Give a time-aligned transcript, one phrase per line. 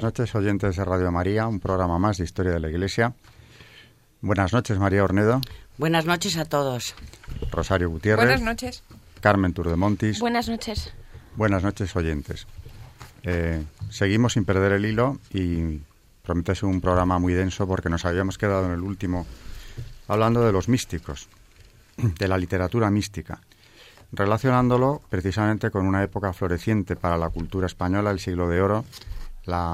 [0.00, 3.12] Buenas noches, oyentes de Radio María, un programa más de Historia de la Iglesia.
[4.22, 5.42] Buenas noches, María Ornedo.
[5.76, 6.94] Buenas noches a todos.
[7.50, 8.24] Rosario Gutiérrez.
[8.24, 8.82] Buenas noches.
[9.20, 10.18] Carmen Turdemontis.
[10.18, 10.94] Buenas noches.
[11.36, 12.46] Buenas noches, oyentes.
[13.24, 15.82] Eh, seguimos sin perder el hilo y
[16.22, 19.26] promete ser un programa muy denso porque nos habíamos quedado en el último
[20.08, 21.28] hablando de los místicos,
[21.98, 23.42] de la literatura mística,
[24.12, 28.86] relacionándolo precisamente con una época floreciente para la cultura española, el siglo de oro,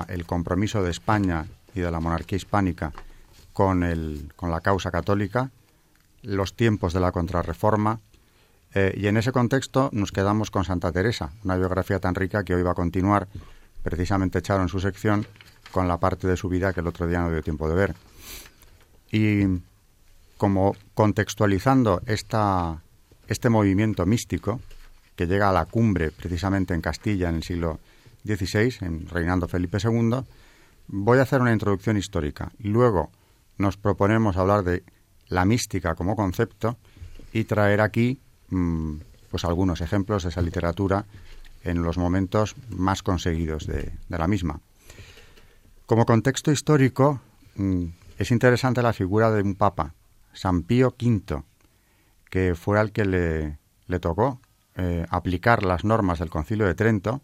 [0.08, 2.92] el compromiso de España y de la monarquía hispánica
[3.52, 5.50] con, el, con la causa católica,
[6.22, 8.00] los tiempos de la contrarreforma,
[8.74, 12.54] eh, y en ese contexto nos quedamos con Santa Teresa, una biografía tan rica que
[12.54, 13.28] hoy va a continuar,
[13.82, 15.26] precisamente echado en su sección,
[15.70, 17.94] con la parte de su vida que el otro día no dio tiempo de ver.
[19.10, 19.62] Y
[20.36, 22.82] como contextualizando esta,
[23.28, 24.60] este movimiento místico,
[25.16, 27.80] que llega a la cumbre precisamente en Castilla en el siglo
[28.26, 30.24] XVI, en reinando Felipe II,
[30.88, 32.52] voy a hacer una introducción histórica.
[32.58, 33.10] Luego
[33.58, 34.84] nos proponemos hablar de
[35.28, 36.76] la mística como concepto
[37.32, 38.96] y traer aquí mm,
[39.30, 41.04] pues algunos ejemplos de esa literatura
[41.64, 44.60] en los momentos más conseguidos de, la misma.
[45.86, 47.20] Como contexto histórico,
[47.56, 47.84] mm,
[48.18, 49.94] es interesante la figura de un papa,
[50.32, 51.42] San Pío V,
[52.30, 54.40] que fue al que le, tocó
[54.76, 57.22] eh, aplicar las normas del Concilio de Trento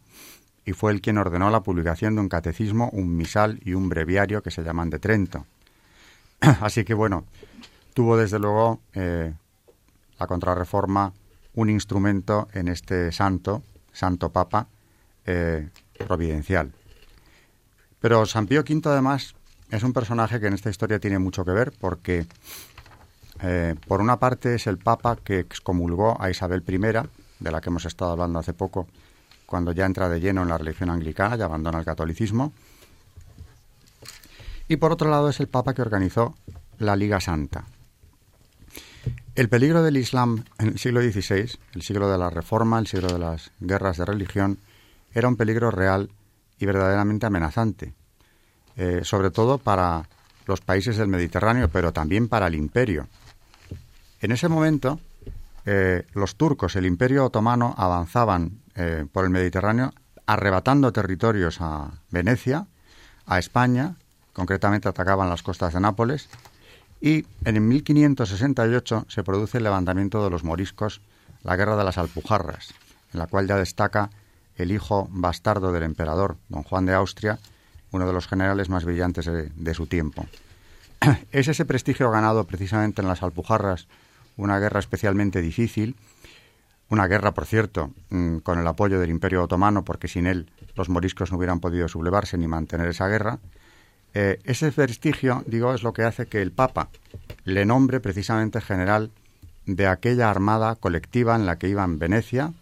[0.64, 4.42] y fue el quien ordenó la publicación de un catecismo, un misal y un breviario
[4.42, 5.46] que se llaman de Trento.
[6.40, 7.24] Así que bueno,
[7.94, 9.32] tuvo desde luego eh,
[10.18, 11.12] la contrarreforma
[11.54, 13.62] un instrumento en este santo,
[13.92, 14.68] santo papa,
[15.26, 15.68] eh,
[16.06, 16.72] providencial.
[18.00, 19.34] Pero San Pío V además
[19.70, 22.26] es un personaje que en esta historia tiene mucho que ver porque
[23.42, 26.78] eh, por una parte es el papa que excomulgó a Isabel I,
[27.40, 28.86] de la que hemos estado hablando hace poco,
[29.52, 32.54] cuando ya entra de lleno en la religión anglicana y abandona el catolicismo.
[34.66, 36.34] Y por otro lado es el Papa que organizó
[36.78, 37.66] la Liga Santa.
[39.34, 43.08] El peligro del Islam en el siglo XVI, el siglo de la Reforma, el siglo
[43.08, 44.56] de las guerras de religión,
[45.12, 46.08] era un peligro real
[46.58, 47.92] y verdaderamente amenazante,
[48.78, 50.08] eh, sobre todo para
[50.46, 53.06] los países del Mediterráneo, pero también para el imperio.
[54.22, 54.98] En ese momento,
[55.66, 59.92] eh, los turcos, el imperio otomano, avanzaban eh, por el Mediterráneo,
[60.26, 62.66] arrebatando territorios a Venecia,
[63.26, 63.96] a España,
[64.32, 66.28] concretamente atacaban las costas de Nápoles,
[67.00, 71.00] y en 1568 se produce el levantamiento de los moriscos,
[71.42, 72.74] la guerra de las Alpujarras,
[73.12, 74.10] en la cual ya destaca
[74.56, 77.38] el hijo bastardo del emperador, don Juan de Austria,
[77.90, 80.26] uno de los generales más brillantes de su tiempo.
[81.32, 83.88] Es ese prestigio ganado precisamente en las Alpujarras
[84.36, 85.96] una guerra especialmente difícil,
[86.92, 90.90] una guerra, por cierto, mm, con el apoyo del Imperio Otomano, porque sin él los
[90.90, 93.38] moriscos no hubieran podido sublevarse ni mantener esa guerra.
[94.12, 96.90] Eh, ese prestigio, digo, es lo que hace que el Papa
[97.44, 99.10] le nombre precisamente general
[99.64, 102.52] de aquella armada colectiva en la que iban Venecia,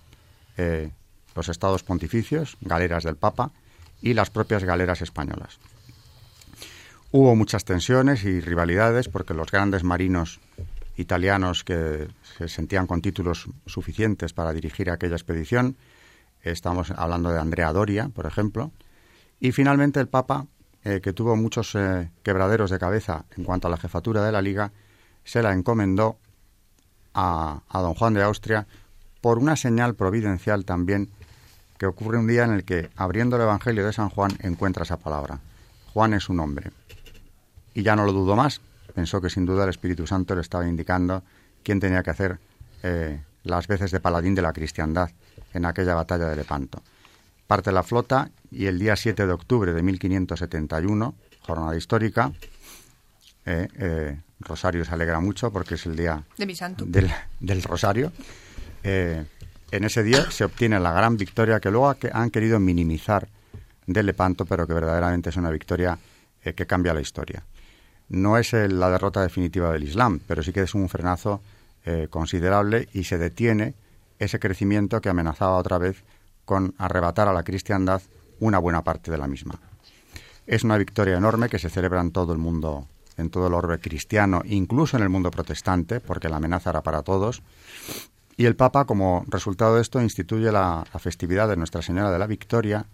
[0.57, 0.93] eh,
[1.35, 3.51] los estados pontificios, galeras del Papa,
[4.01, 5.59] y las propias galeras españolas.
[7.11, 10.39] Hubo muchas tensiones y rivalidades porque los grandes marinos
[11.01, 15.77] italianos que se sentían con títulos suficientes para dirigir aquella expedición.
[16.43, 18.71] Estamos hablando de Andrea Doria, por ejemplo.
[19.41, 20.47] Y finalmente el Papa,
[20.85, 24.43] eh, que tuvo muchos eh, quebraderos de cabeza en cuanto a la jefatura de la
[24.43, 24.73] Liga,
[25.25, 26.19] se la encomendó
[27.15, 28.67] a, a don Juan de Austria
[29.21, 31.11] por una señal providencial también
[31.79, 34.99] que ocurre un día en el que, abriendo el Evangelio de San Juan, encuentra esa
[34.99, 35.41] palabra.
[35.95, 36.71] Juan es un hombre.
[37.73, 38.61] Y ya no lo dudo más,
[39.01, 41.23] pensó que sin duda el Espíritu Santo le estaba indicando
[41.63, 42.39] quién tenía que hacer
[42.83, 45.11] eh, las veces de paladín de la cristiandad
[45.55, 46.83] en aquella batalla de Lepanto.
[47.47, 52.31] Parte la flota y el día 7 de octubre de 1571, jornada histórica,
[53.47, 56.85] eh, eh, Rosario se alegra mucho porque es el día de mi santo.
[56.87, 58.13] Del, Rosario.
[58.83, 59.27] en
[59.85, 63.29] ese día se obtiene la gran victoria que luego han querido minimizar
[63.87, 65.99] de Lepanto, pero que verdaderamente es una victoria
[66.43, 67.43] que cambia la historia.
[68.11, 71.41] No es la derrota definitiva del Islam, pero sí que es un frenazo
[71.87, 73.75] eh, considerable y se detiene
[74.19, 76.03] ese crecimiento que amenazaba otra vez
[76.45, 78.03] con arrebatar a la cristiandad
[78.41, 79.61] una buena parte de la misma.
[80.47, 83.79] Es una victoria enorme que se celebra en todo el mundo, en todo el orbe
[83.79, 87.43] cristiano, incluso en el mundo protestante, porque la amenaza era para todos.
[88.37, 92.27] Y el Papa, como resultado de esto, instituye la, festividad de Nuestra Señora de la
[92.27, 92.87] Victoria.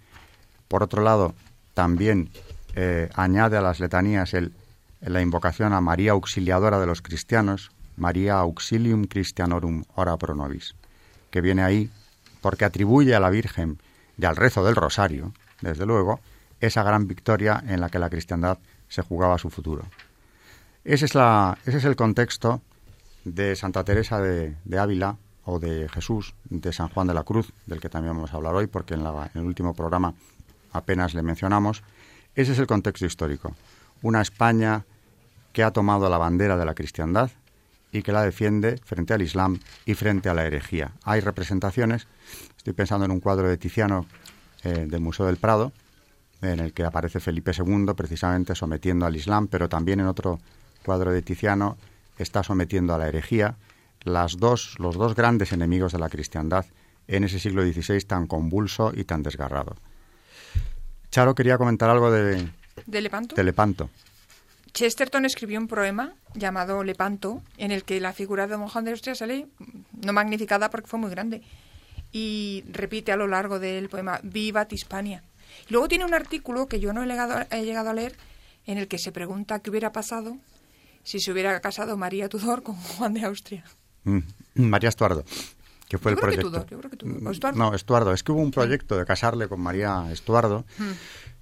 [0.69, 1.35] Por otro lado,
[1.73, 2.29] también
[2.75, 4.53] eh, añade a las letanías el,
[5.13, 10.75] la invocación a María Auxiliadora de los cristianos, María Auxilium Christianorum Ora Pro Nobis,
[11.31, 11.91] que viene ahí
[12.41, 13.79] porque atribuye a la Virgen
[14.19, 16.21] y al rezo del Rosario, desde luego,
[16.61, 18.59] esa gran victoria en la que la cristiandad
[18.89, 19.85] se jugaba su futuro.
[20.85, 22.61] Ese es, la, ese es el contexto
[23.25, 27.81] de Santa Teresa de, Ávila o de Jesús, de San Juan de la Cruz, del
[27.81, 30.15] que también vamos a hablar hoy, porque en, en el último programa
[30.73, 31.83] apenas le mencionamos.
[32.35, 33.55] Ese es el contexto histórico.
[34.03, 34.85] Una España
[35.57, 37.31] que ha tomado la bandera de la cristiandad
[37.91, 40.93] y que la defiende frente al Islam y frente a la herejía.
[41.03, 42.09] Hay representaciones,
[42.59, 44.05] estoy pensando en un cuadro de Tiziano
[44.65, 45.73] eh, del Museo del Prado,
[46.43, 50.41] en el que aparece Felipe II precisamente sometiendo al Islam, pero también en otro
[50.85, 51.79] cuadro de Tiziano
[52.19, 53.57] está sometiendo a la herejía,
[54.03, 56.67] las dos, los dos grandes enemigos de la cristiandad
[57.09, 59.75] en ese siglo XVI tan convulso y tan desgarrado.
[61.11, 62.47] Charo quería comentar algo de...
[62.85, 63.35] ¿De Lepanto?
[63.35, 63.89] De Lepanto.
[64.77, 68.91] Chesterton escribió un poema llamado Lepanto, en el que la figura de Don Juan de
[68.91, 69.47] Austria sale
[70.05, 71.41] no magnificada porque fue muy grande.
[72.13, 75.23] Y repite a lo largo del poema, Viva Hispania.
[75.67, 78.19] Y luego tiene un artículo que yo no he llegado, he llegado a leer,
[78.67, 80.37] en el que se pregunta qué hubiera pasado
[81.03, 83.65] si se hubiera casado María Tudor con Juan de Austria.
[84.05, 84.19] Mm,
[84.57, 85.25] María Estuardo,
[85.89, 86.51] que fue el proyecto.
[86.51, 87.33] Tudor, yo creo que Tudor.
[87.33, 87.59] Estuardo?
[87.59, 88.13] No, Estuardo.
[88.13, 90.67] Es que hubo un proyecto de casarle con María Estuardo.
[90.77, 90.93] Mm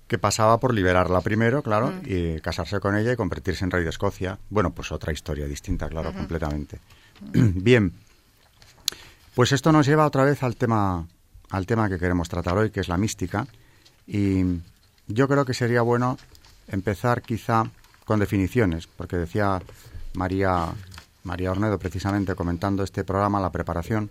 [0.06, 2.00] que pasaba por liberarla primero, claro, mm.
[2.06, 4.38] y casarse con ella y convertirse en rey de Escocia.
[4.50, 6.78] Bueno, pues otra historia distinta, claro, completamente.
[7.32, 7.92] Bien,
[9.34, 11.06] pues esto nos lleva otra vez al tema,
[11.50, 13.46] al tema que queremos tratar hoy, que es la mística.
[14.06, 14.44] Y
[15.08, 16.18] yo creo que sería bueno
[16.68, 17.64] empezar quizá
[18.04, 19.62] con definiciones, porque decía
[20.14, 20.68] María,
[21.22, 24.10] María Ornedo precisamente comentando este programa, la preparación,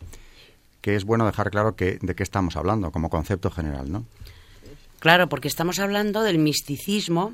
[0.82, 4.06] que es bueno dejar claro que, de qué estamos hablando como concepto general, ¿no?
[5.04, 7.34] Claro, porque estamos hablando del misticismo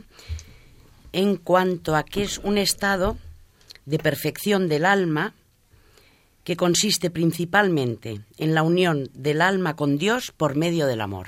[1.12, 3.16] en cuanto a que es un estado
[3.86, 5.36] de perfección del alma
[6.44, 11.28] que consiste principalmente en la unión del alma con Dios por medio del amor.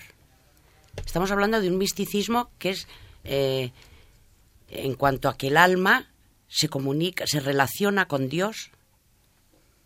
[1.06, 2.88] Estamos hablando de un misticismo que es
[3.24, 3.72] eh,
[4.70, 6.10] en cuanto a que el alma
[6.48, 8.72] se comunica, se relaciona con Dios,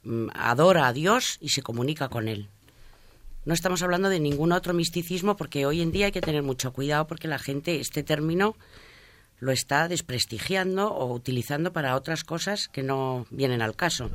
[0.03, 2.47] mm, adora a Dios y se comunica con Él.
[3.45, 6.73] No estamos hablando de ningún otro misticismo porque hoy en día hay que tener mucho
[6.73, 8.55] cuidado porque la gente este término
[9.39, 14.09] lo está desprestigiando o utilizando para otras cosas que no vienen al caso.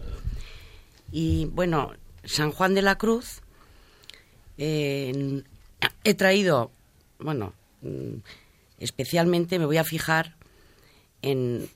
[1.13, 1.93] Y bueno,
[2.25, 3.41] San Juan de la Cruz,
[4.59, 5.45] eh,
[6.03, 6.73] he traído,
[7.21, 8.15] bueno, mm,
[8.81, 10.35] especialmente me voy a fijar
[11.23, 11.69] en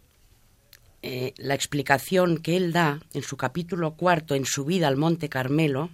[1.02, 5.28] eh, la explicación que él da en su capítulo cuarto, en su vida al Monte
[5.28, 5.90] Carmelo,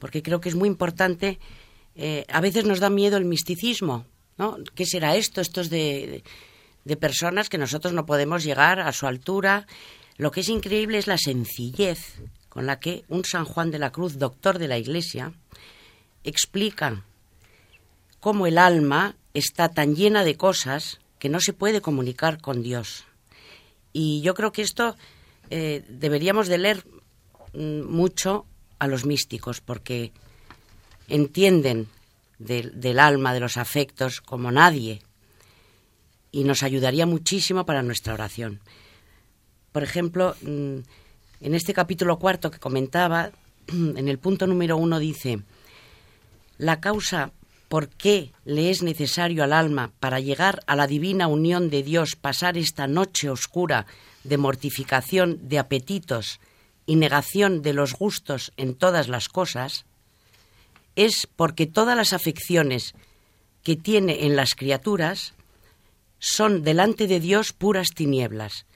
[0.00, 1.38] porque creo que es muy importante.
[1.94, 4.56] Eh, a veces nos da miedo el misticismo, ¿no?
[4.74, 5.40] ¿Qué será esto?
[5.40, 6.24] Esto es de,
[6.84, 9.68] de personas que nosotros no podemos llegar a su altura.
[10.16, 13.92] Lo que es increíble es la sencillez con la que un San Juan de la
[13.92, 15.32] Cruz, doctor de la Iglesia,
[16.24, 17.04] explica
[18.18, 23.04] cómo el alma está tan llena de cosas que no se puede comunicar con Dios.
[23.92, 24.96] Y yo creo que esto
[25.50, 26.84] eh, deberíamos de leer
[27.54, 28.46] mm, mucho
[28.80, 30.10] a los místicos porque
[31.06, 31.86] entienden
[32.38, 35.02] del alma, de los afectos, como nadie,
[36.32, 38.60] y nos ayudaría muchísimo para nuestra oración.
[39.72, 40.78] Por ejemplo, mm,
[41.42, 43.30] en este capítulo cuarto que comentaba,
[43.68, 45.42] en el punto número uno dice,
[46.56, 47.32] la causa
[47.68, 52.16] por qué le es necesario al alma para llegar a la divina unión de Dios
[52.16, 53.86] pasar esta noche oscura
[54.24, 56.40] de mortificación de apetitos
[56.90, 59.84] y negación de los gustos en todas las cosas,
[60.96, 62.96] es porque todas las afecciones
[63.62, 65.34] que tiene en las criaturas
[66.18, 68.66] son delante de Dios puras tinieblas,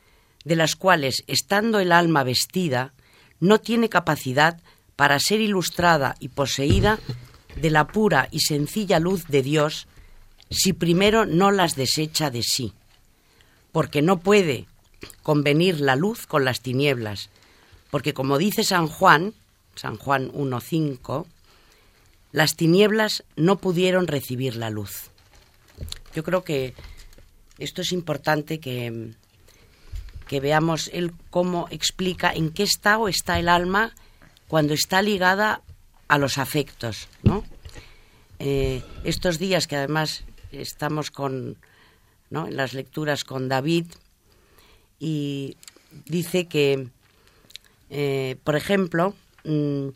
[0.44, 2.94] de las cuales, estando el alma vestida,
[3.40, 4.61] no tiene capacidad
[4.94, 7.00] para ser ilustrada y poseída
[7.56, 9.88] de la pura y sencilla luz de Dios
[10.52, 12.75] si primero no las desecha de sí,
[13.73, 14.68] porque no puede
[15.25, 17.28] convenir la luz con las tinieblas,
[17.94, 19.34] porque como dice San Juan,
[19.76, 21.26] San Juan 1.5,
[22.32, 25.12] las tinieblas no pudieron recibir la luz.
[26.12, 26.74] Yo creo que
[27.58, 29.12] esto es importante que,
[30.26, 33.94] que veamos él cómo explica en qué estado está el alma
[34.48, 35.62] cuando está ligada
[36.08, 37.44] a los afectos, ¿no?
[38.40, 41.58] Eh, estos días que además estamos con,
[42.28, 42.48] ¿no?
[42.48, 43.86] en las lecturas con David
[44.98, 45.56] y
[46.06, 46.88] dice que,
[47.96, 49.90] eh, por ejemplo, mm,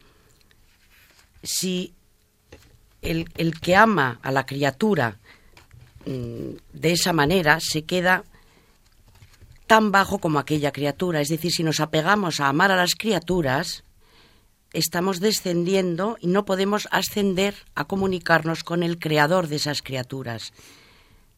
[1.42, 1.92] si
[3.02, 5.18] el, el, que ama a la criatura
[6.06, 8.22] mm, de esa manera se queda
[9.66, 11.20] tan bajo como aquella criatura.
[11.20, 13.82] Es decir, si nos apegamos a amar a las criaturas,
[14.72, 20.52] estamos descendiendo y no podemos ascender a comunicarnos con el creador de esas criaturas.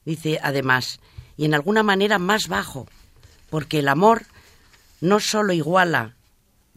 [0.05, 1.01] Dice además,
[1.39, 2.87] y en alguna manera más bajo,
[3.49, 4.27] porque el amor
[5.01, 6.17] no sólo iguala,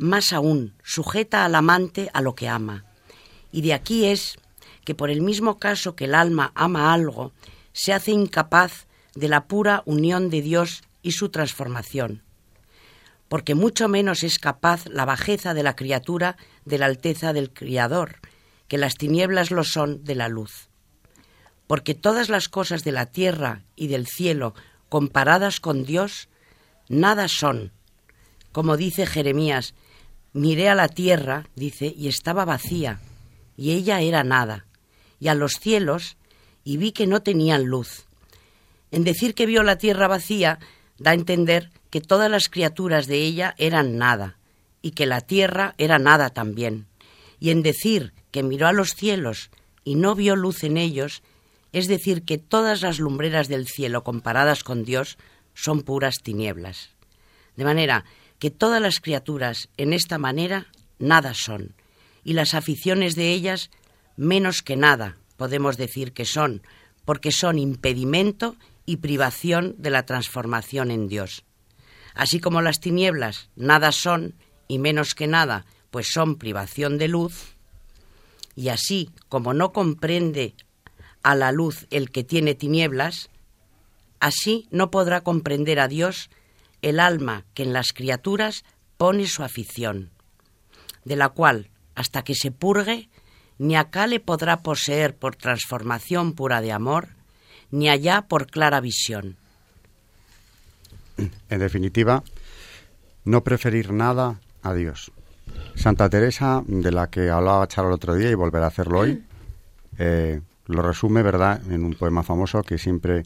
[0.03, 2.83] más aún, sujeta al amante a lo que ama.
[3.53, 4.38] Y de aquí es
[4.83, 7.31] que por el mismo caso que el alma ama algo,
[7.72, 12.22] se hace incapaz de la pura unión de Dios y su transformación,
[13.29, 18.17] porque mucho menos es capaz la bajeza de la criatura de la alteza del Criador,
[18.67, 20.67] que las tinieblas lo son de la luz.
[21.65, 24.53] Porque todas las cosas de la tierra y del cielo,
[24.89, 26.27] comparadas con Dios,
[26.89, 27.72] nada son.
[28.51, 29.74] Como dice Jeremías,
[30.33, 32.99] miré a la tierra, dice, y estaba vacía,
[33.55, 34.65] y ella era nada,
[35.19, 36.17] y a los cielos,
[36.63, 38.05] y vi que no tenían luz.
[38.91, 40.59] En decir que vio la tierra vacía,
[40.97, 44.37] da a entender que todas las criaturas de ella eran nada,
[44.81, 46.87] y que la tierra era nada también.
[47.39, 49.51] Y en decir que miró a los cielos
[49.83, 51.21] y no vio luz en ellos,
[51.71, 55.17] es decir, que todas las lumbreras del cielo comparadas con Dios
[55.53, 56.89] son puras tinieblas.
[57.55, 58.05] De manera
[58.43, 60.67] que todas las criaturas en esta manera
[61.00, 61.77] nada son,
[62.25, 63.71] y las aficiones de ellas
[64.17, 66.62] menos que nada podemos decir que son,
[67.05, 71.45] porque son impedimento y privación de la transformación en Dios.
[72.15, 74.35] Así como las tinieblas nada son
[74.67, 77.55] y menos que nada, pues son privación de luz,
[78.57, 80.53] y así como no comprende
[81.21, 83.29] a la luz el que tiene tinieblas,
[84.19, 86.29] así no podrá comprender a Dios
[86.83, 88.63] el alma que en las criaturas
[88.97, 90.11] pone su afición,
[91.03, 93.09] de la cual, hasta que se purgue,
[93.57, 97.09] ni acá le podrá poseer por transformación pura de amor,
[97.71, 99.37] ni allá por clara visión.
[101.49, 102.23] En definitiva,
[103.25, 105.11] no preferir nada a Dios.
[105.75, 109.23] Santa Teresa, de la que hablaba Charo el otro día y volverá a hacerlo hoy,
[109.97, 113.23] eh, lo resume, ¿verdad?, en un poema famoso que siempre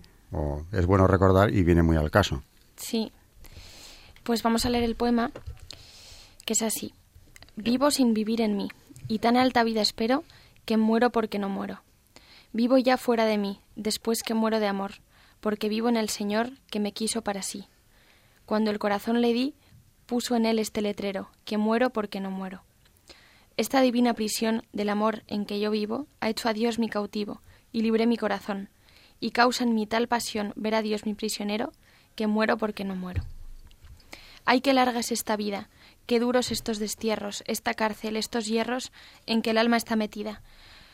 [0.71, 2.43] es bueno recordar y viene muy al caso.
[2.75, 3.11] Sí.
[4.27, 5.31] Pues vamos a leer el poema,
[6.45, 6.93] que es así.
[7.55, 8.67] Vivo sin vivir en mí,
[9.07, 10.25] y tan alta vida espero
[10.65, 11.81] que muero porque no muero.
[12.51, 14.95] Vivo ya fuera de mí, después que muero de amor,
[15.39, 17.69] porque vivo en el Señor que me quiso para sí.
[18.45, 19.53] Cuando el corazón le di,
[20.07, 22.63] puso en él este letrero, que muero porque no muero.
[23.55, 27.41] Esta divina prisión del amor en que yo vivo ha hecho a Dios mi cautivo,
[27.71, 28.67] y libré mi corazón,
[29.21, 31.71] y causa en mi tal pasión ver a Dios mi prisionero,
[32.15, 33.23] que muero porque no muero.
[34.49, 35.69] Ay, qué larga es esta vida,
[36.07, 38.91] qué duros estos destierros, esta cárcel, estos hierros
[39.25, 40.41] en que el alma está metida,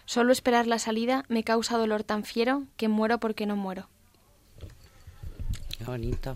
[0.05, 3.87] Solo esperar la salida me causa dolor tan fiero que muero porque no muero.
[5.77, 6.35] Qué bonito.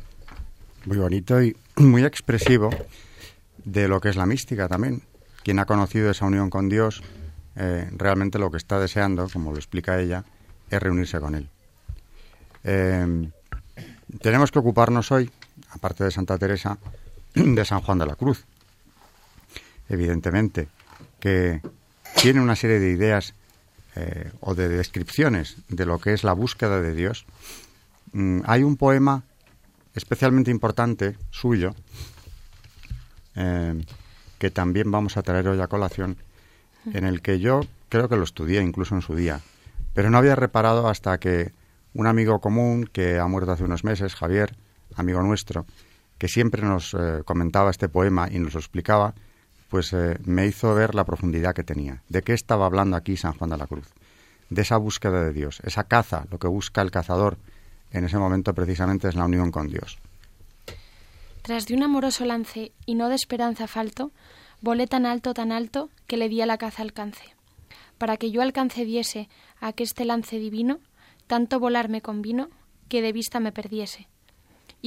[0.85, 2.69] Muy bonito y muy expresivo
[3.63, 5.01] de lo que es la mística también.
[5.43, 7.01] Quien ha conocido esa unión con Dios,
[7.55, 10.23] eh, realmente lo que está deseando, como lo explica ella,
[10.69, 11.49] es reunirse con Él.
[12.63, 13.29] Eh,
[14.21, 15.29] tenemos que ocuparnos hoy,
[15.71, 16.77] aparte de Santa Teresa,
[17.33, 18.45] de San Juan de la Cruz.
[19.89, 20.67] Evidentemente,
[21.19, 21.61] que
[22.21, 23.33] tiene una serie de ideas
[23.95, 27.25] eh, o de descripciones de lo que es la búsqueda de Dios,
[28.13, 29.23] mm, hay un poema
[29.95, 31.73] especialmente importante suyo
[33.35, 33.81] eh,
[34.37, 36.17] que también vamos a traer hoy a colación,
[36.93, 39.41] en el que yo creo que lo estudié incluso en su día,
[39.93, 41.51] pero no había reparado hasta que
[41.93, 44.55] un amigo común que ha muerto hace unos meses, Javier,
[44.95, 45.65] amigo nuestro,
[46.17, 49.13] que siempre nos eh, comentaba este poema y nos lo explicaba,
[49.69, 52.01] pues eh, me hizo ver la profundidad que tenía.
[52.09, 53.87] ¿De qué estaba hablando aquí San Juan de la Cruz?
[54.49, 57.37] De esa búsqueda de Dios, esa caza, lo que busca el cazador
[57.91, 59.99] en ese momento precisamente es la unión con Dios.
[61.41, 64.11] Tras de un amoroso lance y no de esperanza falto,
[64.61, 67.23] volé tan alto, tan alto, que le di a la caza alcance.
[67.97, 69.29] Para que yo alcance diese
[69.61, 70.79] a que este lance divino,
[71.25, 72.49] tanto volar me convino,
[72.89, 74.07] que de vista me perdiese.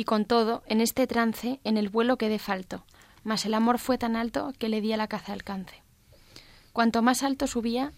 [0.00, 2.86] Y con todo, en este trance, en el vuelo quedé falto,
[3.22, 5.82] mas el amor fue tan alto que le di a la caza alcance.
[6.72, 7.92] Cuanto más alto subía,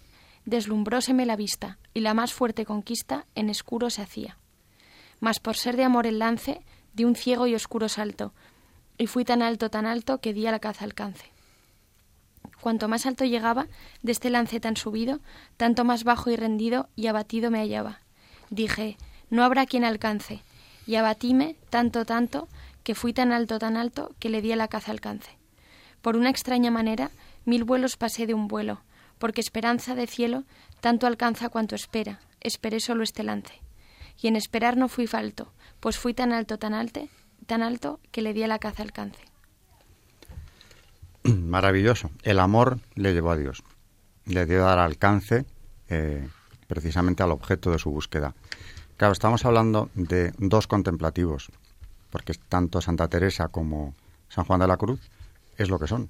[0.44, 4.36] deslumbróseme la vista, y la más fuerte conquista en escuro se hacía.
[5.20, 8.34] Mas por ser de amor el lance, de un ciego y oscuro salto,
[8.98, 11.30] y fui tan alto, tan alto, que di a la caza alcance.
[12.60, 13.68] Cuanto más alto llegaba
[14.02, 15.20] de este lance tan subido,
[15.56, 18.00] tanto más bajo y rendido y abatido me hallaba.
[18.50, 18.96] Dije,
[19.30, 20.42] no habrá quien alcance,
[20.86, 22.48] y abatíme tanto, tanto,
[22.82, 25.30] que fui tan alto, tan alto, que le di a la caza alcance.
[26.00, 27.10] Por una extraña manera,
[27.44, 28.80] mil vuelos pasé de un vuelo,
[29.18, 30.44] porque esperanza de cielo
[30.80, 33.62] tanto alcanza cuanto espera, esperé solo este lance.
[34.20, 37.08] Y en esperar no fui falto, pues fui tan alto, tan alto,
[37.46, 39.20] tan alto, que le di a la caza alcance.
[41.22, 42.10] Maravilloso.
[42.22, 43.62] El amor le llevó a Dios.
[44.26, 45.46] Le dio a dar alcance
[45.88, 46.28] eh,
[46.66, 48.34] precisamente al objeto de su búsqueda.
[48.96, 51.50] Claro, estamos hablando de dos contemplativos,
[52.10, 53.94] porque tanto Santa Teresa como
[54.28, 55.00] San Juan de la Cruz
[55.58, 56.08] es lo que son.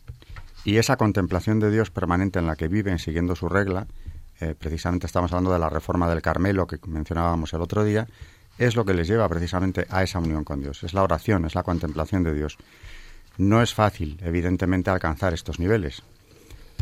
[0.64, 3.86] Y esa contemplación de Dios permanente en la que viven siguiendo su regla,
[4.40, 8.06] eh, precisamente estamos hablando de la reforma del Carmelo que mencionábamos el otro día,
[8.58, 10.82] es lo que les lleva precisamente a esa unión con Dios.
[10.82, 12.58] Es la oración, es la contemplación de Dios.
[13.38, 16.02] No es fácil, evidentemente, alcanzar estos niveles,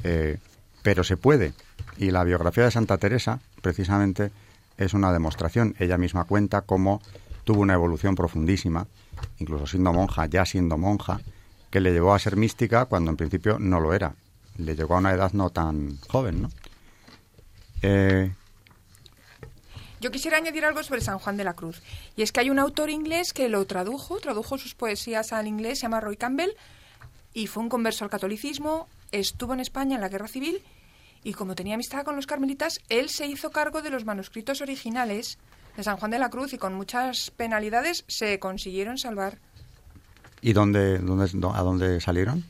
[0.03, 0.39] eh,
[0.83, 1.53] pero se puede.
[1.97, 4.33] Y la biografía de Santa Teresa, precisamente,
[4.81, 5.77] es una demostración.
[5.79, 7.01] Ella misma cuenta cómo
[7.45, 8.87] tuvo una evolución profundísima,
[9.39, 11.21] incluso siendo monja, ya siendo monja,
[11.71, 14.15] que le llevó a ser mística cuando en principio no lo era.
[14.57, 16.51] Le llegó a una edad no tan joven, ¿no?
[17.83, 18.33] Eh,
[20.01, 21.83] yo quisiera añadir algo sobre San Juan de la Cruz.
[22.17, 25.79] Y es que hay un autor inglés que lo tradujo, tradujo sus poesías al inglés,
[25.79, 26.53] se llama Roy Campbell,
[27.35, 30.63] y fue un converso al catolicismo, estuvo en España en la Guerra Civil,
[31.23, 35.39] y como tenía amistad con los carmelitas, él se hizo cargo de los manuscritos originales
[35.77, 39.39] de San Juan de la Cruz y con muchas penalidades se consiguieron salvar.
[40.41, 42.45] ¿Y dónde, dónde, a dónde salieron?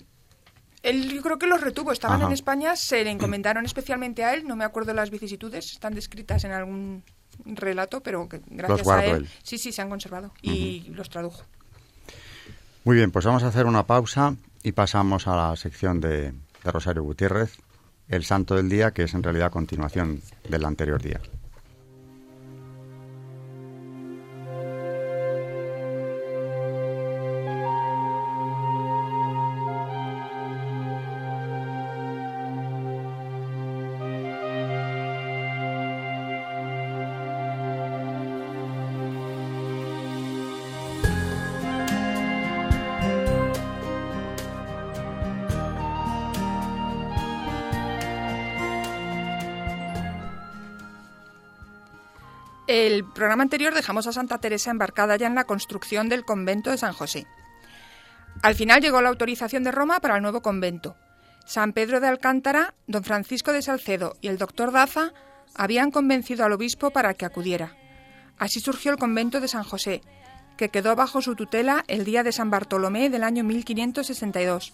[0.83, 4.47] Él yo creo que los retuvo, estaban en España, se le encomendaron especialmente a él,
[4.47, 7.05] no me acuerdo las vicisitudes, están descritas en algún
[7.45, 11.43] relato, pero que gracias a él, sí, sí, se han conservado y los tradujo.
[12.85, 16.73] Muy bien, pues vamos a hacer una pausa y pasamos a la sección de, de
[16.73, 17.59] Rosario Gutiérrez,
[18.11, 21.21] el santo del día, que es en realidad continuación del anterior día.
[53.21, 56.95] Programa anterior dejamos a Santa Teresa embarcada ya en la construcción del convento de San
[56.95, 57.27] José.
[58.41, 60.97] Al final llegó la autorización de Roma para el nuevo convento.
[61.45, 65.13] San Pedro de Alcántara, don Francisco de Salcedo y el doctor Daza
[65.55, 67.77] habían convencido al obispo para que acudiera.
[68.39, 70.01] Así surgió el convento de San José,
[70.57, 74.73] que quedó bajo su tutela el día de San Bartolomé del año 1562.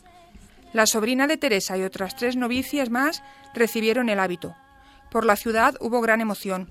[0.72, 4.54] La sobrina de Teresa y otras tres novicias más recibieron el hábito.
[5.10, 6.68] Por la ciudad hubo gran emoción.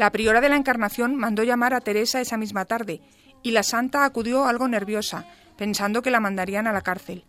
[0.00, 3.02] La priora de la Encarnación mandó llamar a Teresa esa misma tarde,
[3.42, 5.26] y la santa acudió algo nerviosa,
[5.58, 7.26] pensando que la mandarían a la cárcel.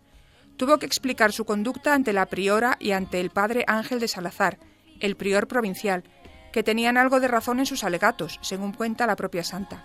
[0.56, 4.58] Tuvo que explicar su conducta ante la priora y ante el padre Ángel de Salazar,
[5.00, 6.04] el prior provincial,
[6.50, 9.84] que tenían algo de razón en sus alegatos, según cuenta la propia santa.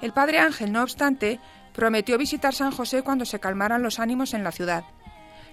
[0.00, 1.40] El padre Ángel, no obstante,
[1.72, 4.84] prometió visitar San José cuando se calmaran los ánimos en la ciudad.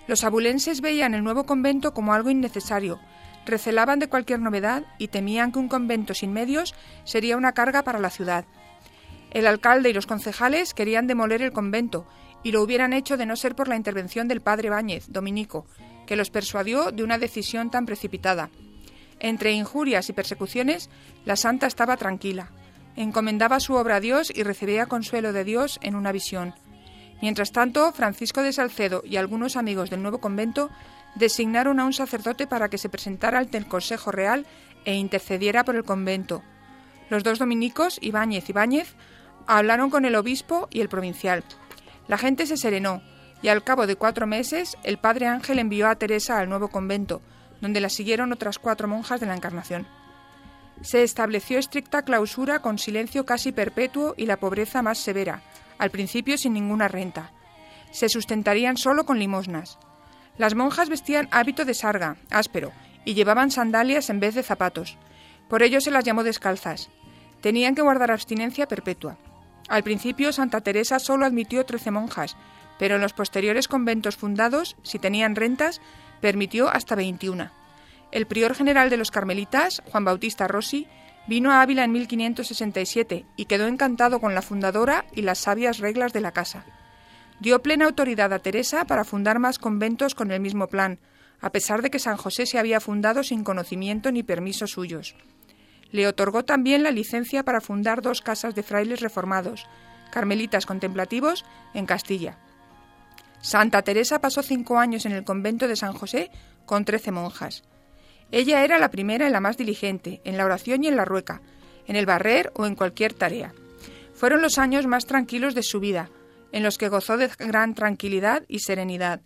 [0.05, 2.99] Los abulenses veían el nuevo convento como algo innecesario,
[3.45, 7.99] recelaban de cualquier novedad y temían que un convento sin medios sería una carga para
[7.99, 8.45] la ciudad.
[9.31, 12.05] El alcalde y los concejales querían demoler el convento
[12.43, 15.65] y lo hubieran hecho de no ser por la intervención del padre Báñez, dominico,
[16.05, 18.49] que los persuadió de una decisión tan precipitada.
[19.19, 20.89] Entre injurias y persecuciones,
[21.25, 22.49] la santa estaba tranquila.
[22.95, 26.55] Encomendaba su obra a Dios y recibía consuelo de Dios en una visión.
[27.21, 30.71] Mientras tanto, Francisco de Salcedo y algunos amigos del nuevo convento
[31.15, 34.45] designaron a un sacerdote para que se presentara ante el Consejo Real
[34.85, 36.43] e intercediera por el convento.
[37.09, 38.95] Los dos dominicos, Ibáñez y Báñez,
[39.47, 41.43] hablaron con el obispo y el provincial.
[42.07, 43.01] La gente se serenó
[43.41, 47.21] y al cabo de cuatro meses el padre Ángel envió a Teresa al nuevo convento,
[47.59, 49.87] donde la siguieron otras cuatro monjas de la Encarnación.
[50.81, 55.43] Se estableció estricta clausura con silencio casi perpetuo y la pobreza más severa,
[55.77, 57.31] al principio sin ninguna renta.
[57.91, 59.77] Se sustentarían solo con limosnas.
[60.41, 62.71] Las monjas vestían hábito de sarga, áspero,
[63.05, 64.97] y llevaban sandalias en vez de zapatos.
[65.47, 66.89] Por ello se las llamó descalzas.
[67.41, 69.19] Tenían que guardar abstinencia perpetua.
[69.69, 72.37] Al principio Santa Teresa solo admitió trece monjas,
[72.79, 75.79] pero en los posteriores conventos fundados, si tenían rentas,
[76.21, 77.53] permitió hasta veintiuna.
[78.11, 80.87] El prior general de los carmelitas, Juan Bautista Rossi,
[81.27, 86.13] vino a Ávila en 1567 y quedó encantado con la fundadora y las sabias reglas
[86.13, 86.65] de la casa.
[87.41, 90.99] Dio plena autoridad a Teresa para fundar más conventos con el mismo plan,
[91.39, 95.15] a pesar de que San José se había fundado sin conocimiento ni permiso suyos.
[95.89, 99.65] Le otorgó también la licencia para fundar dos casas de frailes reformados,
[100.11, 102.37] carmelitas contemplativos, en Castilla.
[103.41, 106.29] Santa Teresa pasó cinco años en el convento de San José
[106.67, 107.63] con trece monjas.
[108.29, 111.41] Ella era la primera y la más diligente, en la oración y en la rueca,
[111.87, 113.51] en el barrer o en cualquier tarea.
[114.13, 116.11] Fueron los años más tranquilos de su vida,
[116.51, 119.21] en los que gozó de gran tranquilidad y serenidad.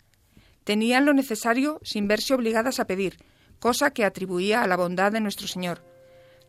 [0.63, 3.17] Tenían lo necesario sin verse obligadas a pedir,
[3.59, 5.83] cosa que atribuía a la bondad de nuestro Señor.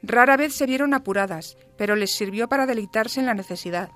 [0.02, 3.90] Rara vez se vieron apuradas, pero les sirvió para deleitarse en la necesidad.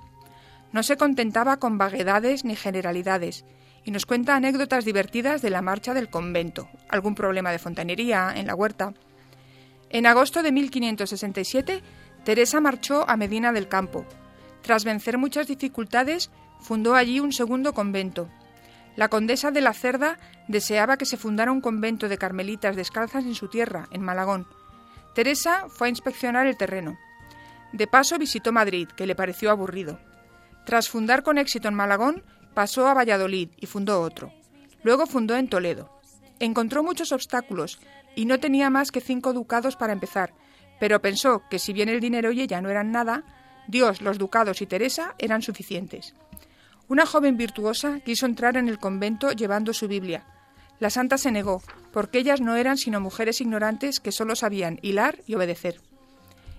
[0.72, 3.44] No se contentaba con vaguedades ni generalidades,
[3.84, 8.46] y nos cuenta anécdotas divertidas de la marcha del convento, algún problema de fontanería en
[8.46, 8.94] la huerta.
[9.88, 11.82] En agosto de 1567,
[12.24, 14.04] Teresa marchó a Medina del Campo.
[14.62, 18.28] Tras vencer muchas dificultades, fundó allí un segundo convento.
[18.96, 20.18] La condesa de la Cerda
[20.48, 24.46] deseaba que se fundara un convento de carmelitas descalzas en su tierra, en Malagón.
[25.14, 26.98] Teresa fue a inspeccionar el terreno.
[27.72, 29.98] De paso visitó Madrid, que le pareció aburrido.
[30.66, 32.22] Tras fundar con éxito en Malagón,
[32.54, 34.32] pasó a Valladolid y fundó otro.
[34.82, 35.90] Luego fundó en Toledo.
[36.38, 37.80] Encontró muchos obstáculos
[38.16, 40.32] y no tenía más que cinco ducados para empezar,
[40.78, 43.24] pero pensó que si bien el dinero y ella no eran nada,
[43.68, 46.14] Dios, los ducados y Teresa eran suficientes.
[46.90, 50.24] Una joven virtuosa quiso entrar en el convento llevando su Biblia.
[50.80, 55.22] La santa se negó, porque ellas no eran sino mujeres ignorantes que solo sabían hilar
[55.24, 55.80] y obedecer.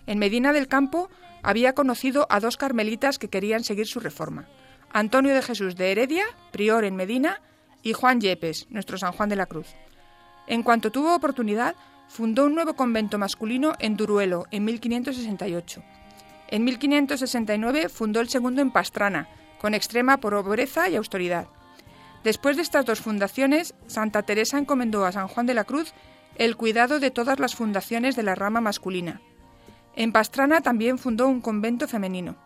[0.08, 1.10] En Medina del Campo
[1.44, 4.48] había conocido a dos carmelitas que querían seguir su reforma.
[4.94, 7.42] Antonio de Jesús de Heredia, prior en Medina,
[7.84, 9.68] y Juan Yepes, nuestro San Juan de la Cruz.
[10.48, 11.76] En cuanto tuvo oportunidad,
[12.08, 15.84] fundó un nuevo convento masculino en Duruelo en 1568.
[16.48, 19.28] En 1569 fundó el segundo en Pastrana,
[19.62, 21.46] con extrema pobreza y austeridad.
[22.24, 25.94] Después de estas dos fundaciones, Santa Teresa encomendó a San Juan de la Cruz
[26.36, 29.22] el cuidado de todas las fundaciones de la rama masculina.
[29.96, 32.38] En Pastrana también fundó un convento femenino.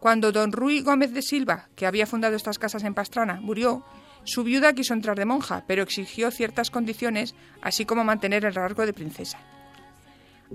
[0.00, 3.84] Cuando don Ruy Gómez de Silva, que había fundado estas casas en Pastrana, murió,
[4.24, 8.86] su viuda quiso entrar de monja, pero exigió ciertas condiciones, así como mantener el rasgo
[8.86, 9.38] de princesa.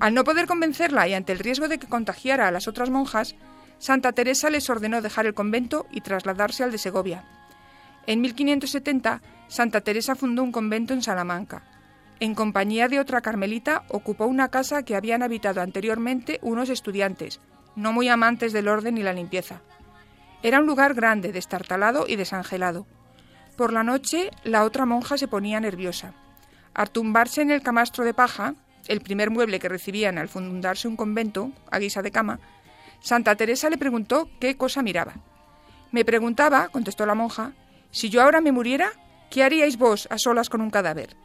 [0.01, 3.35] Al no poder convencerla y ante el riesgo de que contagiara a las otras monjas,
[3.79, 7.23] Santa Teresa les ordenó dejar el convento y trasladarse al de Segovia.
[8.05, 11.63] En 1570, Santa Teresa fundó un convento en Salamanca.
[12.19, 17.39] En compañía de otra carmelita, ocupó una casa que habían habitado anteriormente unos estudiantes,
[17.75, 19.61] no muy amantes del orden y la limpieza.
[20.43, 22.85] Era un lugar grande, destartalado y desangelado.
[23.55, 26.13] Por la noche, la otra monja se ponía nerviosa.
[26.73, 28.55] Al tumbarse en el camastro de paja,
[28.87, 32.39] el primer mueble que recibían al fundarse un convento, a guisa de cama,
[32.99, 35.15] Santa Teresa le preguntó qué cosa miraba.
[35.91, 37.53] Me preguntaba, contestó la monja,
[37.91, 38.91] si yo ahora me muriera,
[39.29, 41.15] ¿qué haríais vos a solas con un cadáver?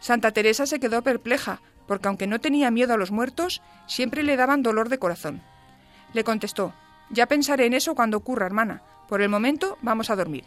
[0.00, 4.36] Santa Teresa se quedó perpleja, porque aunque no tenía miedo a los muertos, siempre le
[4.36, 5.42] daban dolor de corazón.
[6.12, 6.72] Le contestó,
[7.10, 8.82] ya pensaré en eso cuando ocurra, hermana.
[9.08, 10.44] Por el momento vamos a dormir.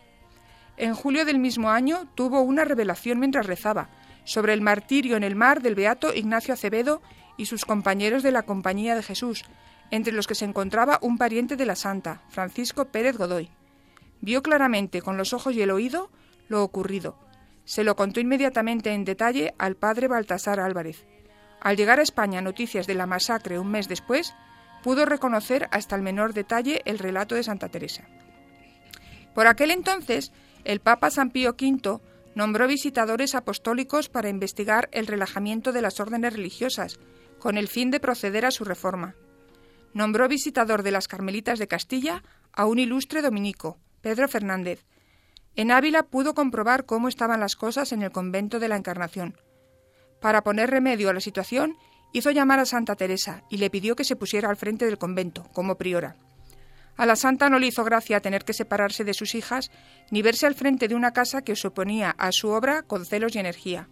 [0.77, 3.89] En julio del mismo año tuvo una revelación mientras rezaba
[4.23, 7.01] sobre el martirio en el mar del beato Ignacio Acevedo
[7.37, 9.45] y sus compañeros de la Compañía de Jesús,
[9.91, 13.49] entre los que se encontraba un pariente de la santa, Francisco Pérez Godoy.
[14.21, 16.09] Vio claramente con los ojos y el oído
[16.47, 17.17] lo ocurrido.
[17.65, 21.05] Se lo contó inmediatamente en detalle al padre Baltasar Álvarez.
[21.61, 24.33] Al llegar a España noticias de la masacre un mes después,
[24.83, 28.07] pudo reconocer hasta el menor detalle el relato de Santa Teresa.
[29.33, 30.31] Por aquel entonces,
[30.63, 31.99] el Papa San Pío V
[32.35, 36.99] nombró visitadores apostólicos para investigar el relajamiento de las órdenes religiosas,
[37.39, 39.15] con el fin de proceder a su reforma
[39.97, 44.85] nombró visitador de las Carmelitas de Castilla a un ilustre dominico, Pedro Fernández.
[45.55, 49.37] En Ávila pudo comprobar cómo estaban las cosas en el convento de la Encarnación.
[50.21, 51.75] Para poner remedio a la situación,
[52.13, 55.49] hizo llamar a Santa Teresa y le pidió que se pusiera al frente del convento,
[55.51, 56.15] como priora.
[56.95, 59.71] A la santa no le hizo gracia tener que separarse de sus hijas
[60.09, 63.35] ni verse al frente de una casa que se oponía a su obra con celos
[63.35, 63.87] y energía.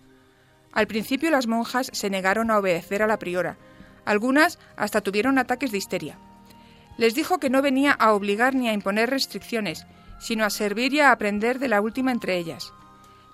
[0.72, 3.58] Al principio las monjas se negaron a obedecer a la priora,
[4.06, 6.18] algunas hasta tuvieron ataques de histeria.
[6.98, 9.86] Les dijo que no venía a obligar ni a imponer restricciones,
[10.20, 12.72] sino a servir y a aprender de la última entre ellas.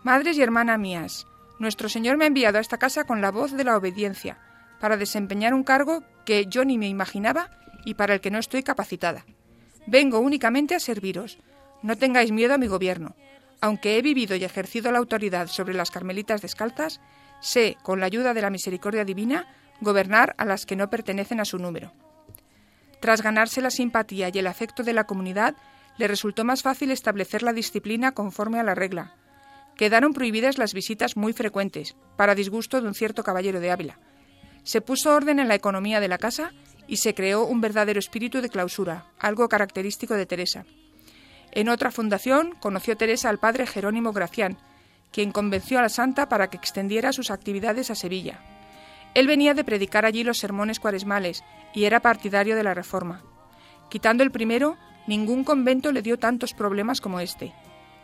[0.04, 1.28] Madres y hermanas mías,
[1.60, 4.40] nuestro Señor me ha enviado a esta casa con la voz de la obediencia,
[4.80, 7.52] para desempeñar un cargo que yo ni me imaginaba
[7.86, 9.26] y para el que no estoy capacitada.
[9.86, 11.38] Vengo únicamente a serviros.
[11.84, 13.16] No tengáis miedo a mi gobierno.
[13.62, 17.00] Aunque he vivido y ejercido la autoridad sobre las carmelitas descalzas,
[17.42, 19.48] sé, con la ayuda de la misericordia divina,
[19.82, 21.92] gobernar a las que no pertenecen a su número.
[23.02, 25.56] Tras ganarse la simpatía y el afecto de la comunidad,
[25.98, 29.16] le resultó más fácil establecer la disciplina conforme a la regla.
[29.76, 34.00] Quedaron prohibidas las visitas muy frecuentes, para disgusto de un cierto caballero de Ávila.
[34.64, 36.52] Se puso orden en la economía de la casa
[36.88, 40.66] y se creó un verdadero espíritu de clausura, algo característico de Teresa.
[41.52, 44.58] En otra fundación conoció Teresa al padre Jerónimo Gracián,
[45.12, 48.40] quien convenció a la santa para que extendiera sus actividades a Sevilla.
[49.14, 51.44] Él venía de predicar allí los sermones cuaresmales
[51.74, 53.22] y era partidario de la reforma.
[53.90, 57.54] Quitando el primero, ningún convento le dio tantos problemas como este.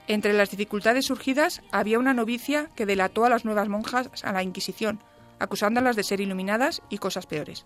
[0.07, 4.43] Entre las dificultades surgidas había una novicia que delató a las nuevas monjas a la
[4.43, 4.99] Inquisición,
[5.39, 7.65] acusándolas de ser iluminadas y cosas peores.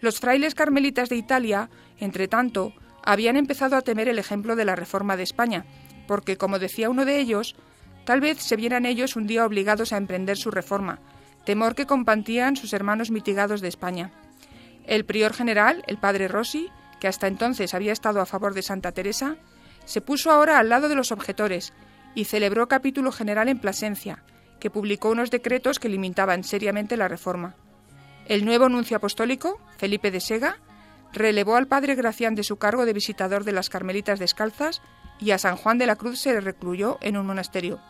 [0.00, 1.68] Los frailes carmelitas de Italia,
[1.98, 2.72] entre tanto,
[3.04, 5.64] habían empezado a temer el ejemplo de la reforma de España,
[6.06, 7.56] porque, como decía uno de ellos,
[8.04, 11.00] tal vez se vieran ellos un día obligados a emprender su reforma,
[11.44, 14.10] temor que compartían sus hermanos mitigados de España.
[14.86, 16.68] El prior general, el padre Rossi,
[17.00, 19.36] que hasta entonces había estado a favor de Santa Teresa,
[19.84, 21.72] se puso ahora al lado de los objetores
[22.14, 24.22] y celebró capítulo general en Plasencia,
[24.60, 27.54] que publicó unos decretos que limitaban seriamente la reforma.
[28.26, 30.58] El nuevo nuncio apostólico, Felipe de Sega,
[31.12, 34.82] relevó al padre Gracián de su cargo de visitador de las Carmelitas Descalzas
[35.20, 37.80] y a San Juan de la Cruz se le recluyó en un monasterio.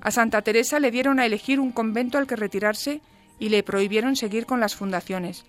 [0.00, 3.00] A Santa Teresa le dieron a elegir un convento al que retirarse
[3.38, 5.44] y le prohibieron seguir con las fundaciones.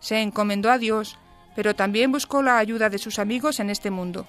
[0.00, 1.18] Se encomendó a Dios,
[1.56, 4.26] pero también buscó la ayuda de sus amigos en este mundo.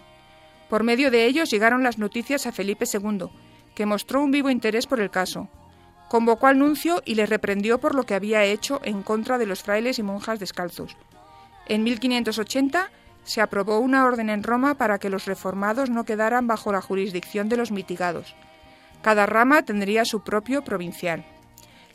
[0.69, 3.27] Por medio de ellos llegaron las noticias a Felipe II,
[3.75, 5.47] que mostró un vivo interés por el caso.
[6.09, 9.61] Convocó al nuncio y le reprendió por lo que había hecho en contra de los
[9.61, 10.97] frailes y monjas descalzos.
[11.67, 12.89] En 1580
[13.23, 17.47] se aprobó una orden en Roma para que los reformados no quedaran bajo la jurisdicción
[17.47, 18.35] de los mitigados.
[19.01, 21.25] Cada rama tendría su propio provincial.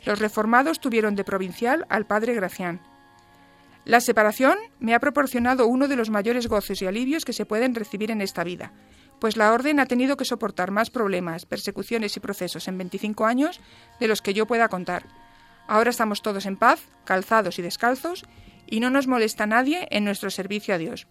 [0.05, 2.81] Los reformados tuvieron de provincial al padre Gracián.
[3.85, 7.75] La separación me ha proporcionado uno de los mayores gozos y alivios que se pueden
[7.75, 8.73] recibir en esta vida,
[9.19, 13.61] pues la orden ha tenido que soportar más problemas, persecuciones y procesos en 25 años
[13.99, 15.05] de los que yo pueda contar.
[15.67, 18.25] Ahora estamos todos en paz, calzados y descalzos,
[18.67, 21.07] y no nos molesta nadie en nuestro servicio a Dios.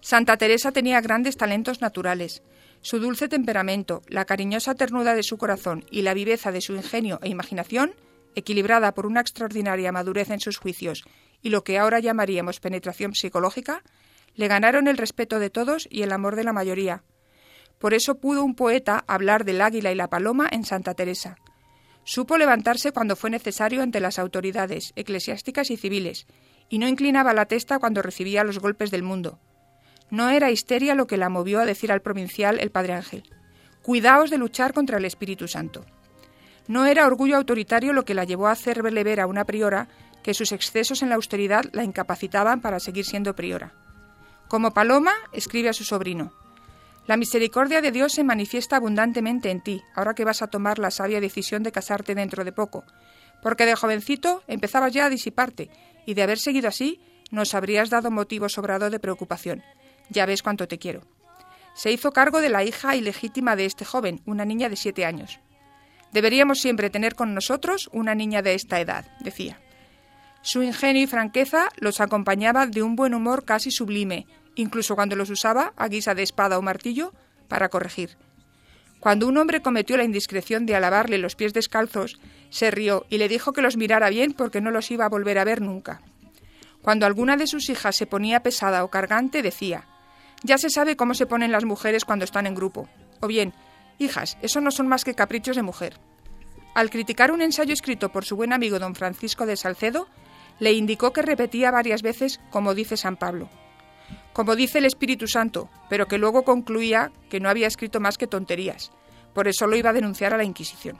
[0.00, 2.42] Santa Teresa tenía grandes talentos naturales.
[2.80, 7.18] Su dulce temperamento, la cariñosa ternura de su corazón y la viveza de su ingenio
[7.22, 7.94] e imaginación,
[8.34, 11.04] equilibrada por una extraordinaria madurez en sus juicios
[11.42, 13.82] y lo que ahora llamaríamos penetración psicológica,
[14.34, 17.02] le ganaron el respeto de todos y el amor de la mayoría.
[17.78, 21.36] Por eso pudo un poeta hablar del águila y la paloma en Santa Teresa.
[22.04, 26.26] Supo levantarse cuando fue necesario ante las autoridades eclesiásticas y civiles,
[26.68, 29.38] y no inclinaba la testa cuando recibía los golpes del mundo.
[30.10, 33.24] No era histeria lo que la movió a decir al provincial el Padre Ángel,
[33.86, 35.84] Cuidaos de luchar contra el Espíritu Santo.
[36.66, 39.86] No era orgullo autoritario lo que la llevó a hacerle ver a una priora
[40.24, 43.74] que sus excesos en la austeridad la incapacitaban para seguir siendo priora.
[44.48, 46.32] Como Paloma, escribe a su sobrino,
[47.06, 50.90] La misericordia de Dios se manifiesta abundantemente en ti, ahora que vas a tomar la
[50.90, 52.82] sabia decisión de casarte dentro de poco,
[53.40, 55.70] porque de jovencito empezabas ya a disiparte,
[56.06, 59.62] y de haber seguido así, nos habrías dado motivo sobrado de preocupación.
[60.10, 61.02] Ya ves cuánto te quiero.
[61.74, 65.40] Se hizo cargo de la hija ilegítima de este joven, una niña de siete años.
[66.12, 69.60] Deberíamos siempre tener con nosotros una niña de esta edad, decía.
[70.40, 75.28] Su ingenio y franqueza los acompañaba de un buen humor casi sublime, incluso cuando los
[75.28, 77.12] usaba a guisa de espada o martillo
[77.48, 78.16] para corregir.
[79.00, 83.28] Cuando un hombre cometió la indiscreción de alabarle los pies descalzos, se rió y le
[83.28, 86.00] dijo que los mirara bien porque no los iba a volver a ver nunca.
[86.80, 89.84] Cuando alguna de sus hijas se ponía pesada o cargante, decía
[90.46, 92.88] Ya se sabe cómo se ponen las mujeres cuando están en grupo.
[93.20, 93.52] O bien,
[93.98, 95.98] hijas, eso no son más que caprichos de mujer.
[96.72, 100.06] Al criticar un ensayo escrito por su buen amigo don Francisco de Salcedo,
[100.60, 103.50] le indicó que repetía varias veces como dice San Pablo,
[104.32, 108.28] como dice el Espíritu Santo, pero que luego concluía que no había escrito más que
[108.28, 108.92] tonterías.
[109.34, 110.96] Por eso lo iba a denunciar a la Inquisición.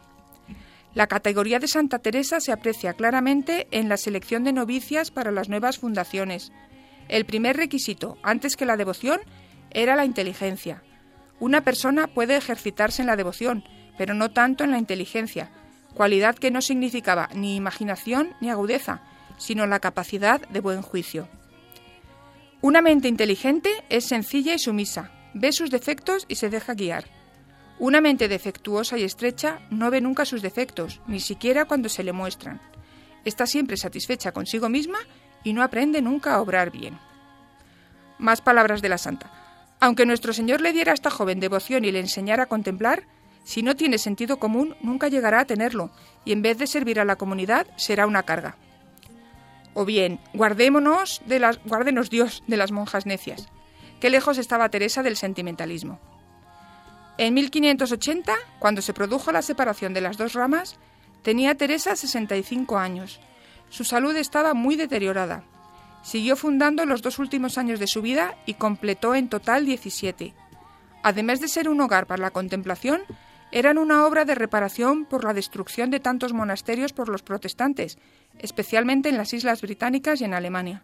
[0.92, 5.48] La categoría de Santa Teresa se aprecia claramente en la selección de novicias para las
[5.48, 6.50] nuevas fundaciones.
[7.08, 9.20] El primer requisito, antes que la devoción,
[9.70, 10.82] era la inteligencia.
[11.38, 13.64] Una persona puede ejercitarse en la devoción,
[13.98, 15.50] pero no tanto en la inteligencia,
[15.94, 19.02] cualidad que no significaba ni imaginación ni agudeza,
[19.38, 21.28] sino la capacidad de buen juicio.
[22.62, 27.04] Una mente inteligente es sencilla y sumisa, ve sus defectos y se deja guiar.
[27.78, 32.12] Una mente defectuosa y estrecha no ve nunca sus defectos, ni siquiera cuando se le
[32.12, 32.60] muestran.
[33.26, 34.98] Está siempre satisfecha consigo misma
[35.46, 36.98] y no aprende nunca a obrar bien.
[38.18, 39.30] Más palabras de la santa.
[39.78, 43.04] Aunque nuestro Señor le diera a esta joven devoción y le enseñara a contemplar,
[43.44, 45.92] si no tiene sentido común, nunca llegará a tenerlo,
[46.24, 48.56] y en vez de servir a la comunidad, será una carga.
[49.72, 53.46] O bien, guardémonos de las, guárdenos Dios de las monjas necias.
[54.00, 56.00] qué lejos estaba Teresa del sentimentalismo.
[57.18, 60.76] En 1580, cuando se produjo la separación de las dos ramas,
[61.22, 63.20] tenía Teresa 65 años.
[63.76, 65.44] Su salud estaba muy deteriorada.
[66.02, 70.32] Siguió fundando los dos últimos años de su vida y completó en total 17.
[71.02, 73.02] Además de ser un hogar para la contemplación,
[73.52, 77.98] eran una obra de reparación por la destrucción de tantos monasterios por los protestantes,
[78.38, 80.82] especialmente en las Islas Británicas y en Alemania.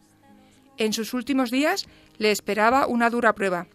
[0.77, 1.87] En sus últimos días
[2.19, 3.69] le esperaba una dura prueba.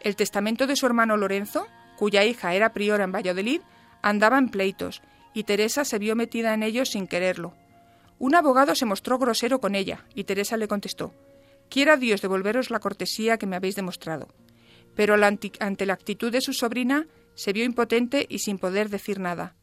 [0.00, 1.66] El testamento de su hermano Lorenzo,
[1.98, 3.60] cuya hija era priora en Valladolid,
[4.00, 5.02] andaba en pleitos,
[5.34, 7.54] y Teresa se vio metida en ellos sin quererlo.
[8.18, 11.12] Un abogado se mostró grosero con ella, y Teresa le contestó
[11.68, 14.28] Quiera Dios devolveros la cortesía que me habéis demostrado.
[14.94, 15.16] Pero
[15.60, 19.54] ante la actitud de su sobrina se vio impotente y sin poder decir nada.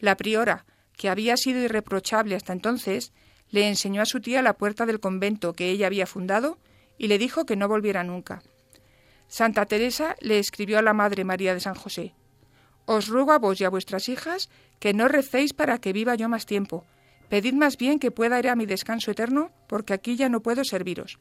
[0.00, 0.64] La priora,
[0.96, 3.12] que había sido irreprochable hasta entonces,
[3.50, 6.58] le enseñó a su tía la puerta del convento que ella había fundado
[6.98, 8.42] y le dijo que no volviera nunca.
[9.28, 12.14] Santa Teresa le escribió a la Madre María de San José
[12.84, 16.28] Os ruego a vos y a vuestras hijas que no recéis para que viva yo
[16.28, 16.84] más tiempo.
[17.28, 20.64] Pedid más bien que pueda ir a mi descanso eterno, porque aquí ya no puedo
[20.64, 21.18] serviros.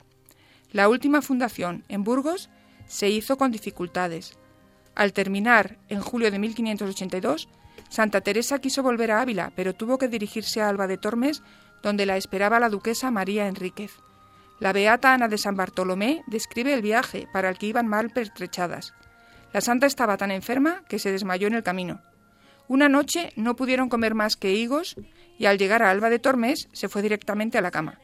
[0.72, 2.50] La última fundación, en Burgos,
[2.88, 4.38] se hizo con dificultades.
[4.96, 7.48] Al terminar, en julio de 1582,
[7.90, 11.42] Santa Teresa quiso volver a Ávila, pero tuvo que dirigirse a Alba de Tormes,
[11.82, 13.92] donde la esperaba la duquesa María Enríquez.
[14.60, 18.94] La beata Ana de San Bartolomé describe el viaje para el que iban mal pertrechadas.
[19.52, 22.02] La santa estaba tan enferma que se desmayó en el camino.
[22.68, 24.96] Una noche no pudieron comer más que higos
[25.38, 28.00] y al llegar a Alba de Tormes se fue directamente a la cama.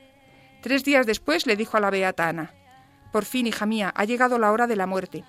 [0.61, 2.53] Tres días después le dijo a la beata Ana,
[3.11, 5.23] Por fin, hija mía, ha llegado la hora de la muerte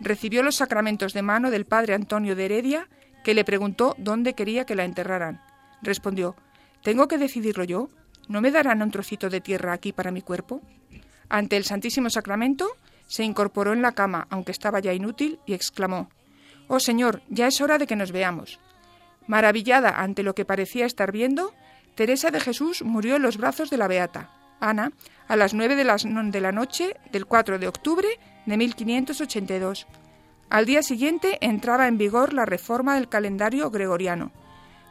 [0.00, 2.88] recibió los sacramentos de mano del padre Antonio de Heredia,
[3.22, 5.40] que le preguntó dónde quería que la enterraran.
[5.82, 6.34] Respondió,
[6.82, 7.88] ¿tengo que decidirlo yo?
[8.28, 10.62] ¿No me darán un trocito de tierra aquí para mi cuerpo?
[11.28, 12.68] Ante el Santísimo Sacramento,
[13.06, 16.08] se incorporó en la cama, aunque estaba ya inútil, y exclamó,
[16.68, 18.58] Oh Señor, ya es hora de que nos veamos.
[19.26, 21.54] Maravillada ante lo que parecía estar viendo,
[21.94, 24.30] Teresa de Jesús murió en los brazos de la Beata.
[24.60, 24.92] Ana,
[25.28, 28.08] a las nueve de la, de la noche del 4 de octubre
[28.46, 29.86] de 1582.
[30.50, 34.32] Al día siguiente entraba en vigor la reforma del calendario gregoriano.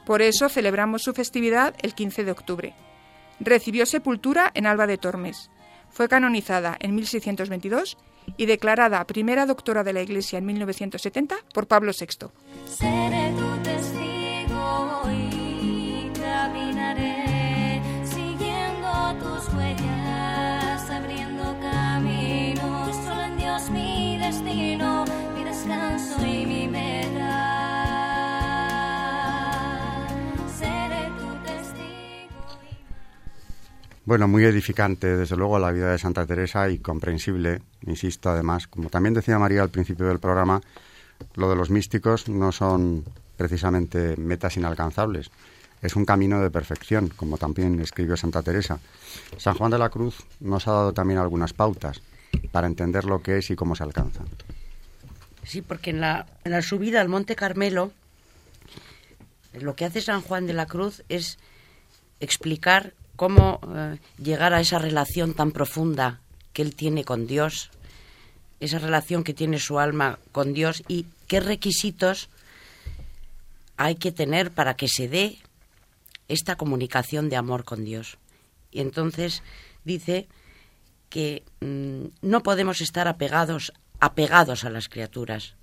[0.05, 2.73] Por eso celebramos su festividad el 15 de octubre.
[3.39, 5.51] Recibió sepultura en Alba de Tormes.
[5.89, 7.97] Fue canonizada en 1622
[8.37, 12.27] y declarada primera doctora de la Iglesia en 1970 por Pablo VI.
[34.09, 38.89] Bueno, muy edificante, desde luego, la vida de Santa Teresa y comprensible, insisto, además, como
[38.89, 40.61] también decía María al principio del programa,
[41.35, 43.05] lo de los místicos no son
[43.37, 45.29] precisamente metas inalcanzables,
[45.83, 48.79] es un camino de perfección, como también escribió Santa Teresa.
[49.37, 52.01] San Juan de la Cruz nos ha dado también algunas pautas
[52.51, 54.23] para entender lo que es y cómo se alcanza.
[55.43, 57.91] Sí, porque en la, en la subida al Monte Carmelo,
[59.53, 61.37] lo que hace San Juan de la Cruz es
[62.19, 66.21] explicar cómo eh, llegar a esa relación tan profunda
[66.53, 67.69] que él tiene con Dios,
[68.61, 72.29] esa relación que tiene su alma con Dios y qué requisitos
[73.75, 75.37] hay que tener para que se dé
[76.29, 78.17] esta comunicación de amor con Dios.
[78.71, 79.43] Y entonces
[79.83, 80.29] dice
[81.09, 85.55] que mm, no podemos estar apegados, apegados a las criaturas,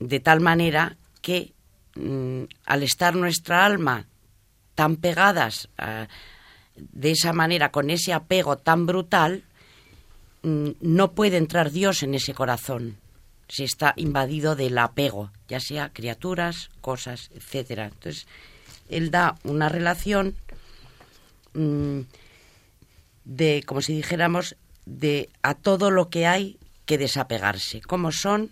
[0.00, 1.52] de tal manera que
[1.94, 4.06] mm, al estar nuestra alma
[4.74, 6.08] tan pegadas a,
[6.92, 9.44] de esa manera, con ese apego tan brutal,
[10.42, 12.96] mm, no puede entrar Dios en ese corazón.
[13.48, 17.86] Se está invadido del apego, ya sea criaturas, cosas, etcétera.
[17.86, 18.26] Entonces,
[18.88, 20.34] él da una relación
[21.54, 22.00] mm,
[23.24, 24.56] de, como si dijéramos,
[24.86, 27.80] de a todo lo que hay que desapegarse.
[27.80, 28.50] Como son,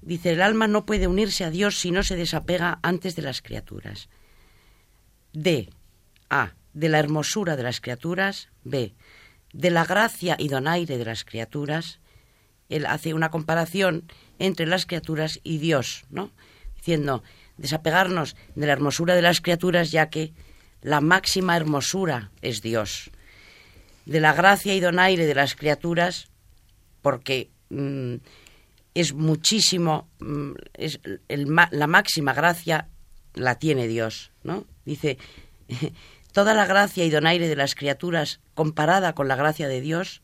[0.00, 3.42] dice, el alma no puede unirse a Dios si no se desapega antes de las
[3.42, 4.08] criaturas.
[5.32, 5.68] D.
[6.30, 8.94] A de la hermosura de las criaturas, B,
[9.52, 12.00] de la gracia y donaire de las criaturas,
[12.68, 14.04] él hace una comparación
[14.38, 16.30] entre las criaturas y Dios, ¿no?
[16.76, 17.22] Diciendo,
[17.56, 20.32] desapegarnos de la hermosura de las criaturas, ya que
[20.82, 23.10] la máxima hermosura es Dios.
[24.06, 26.28] De la gracia y donaire de las criaturas,
[27.02, 28.14] porque mm,
[28.94, 32.88] es muchísimo, mm, es la máxima gracia
[33.34, 34.64] la tiene Dios, ¿no?
[34.84, 35.18] Dice,
[36.32, 40.22] Toda la gracia y donaire de las criaturas comparada con la gracia de Dios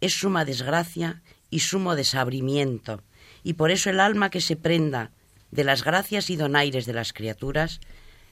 [0.00, 3.02] es suma desgracia y sumo desabrimiento,
[3.44, 5.12] y por eso el alma que se prenda
[5.52, 7.80] de las gracias y donaires de las criaturas,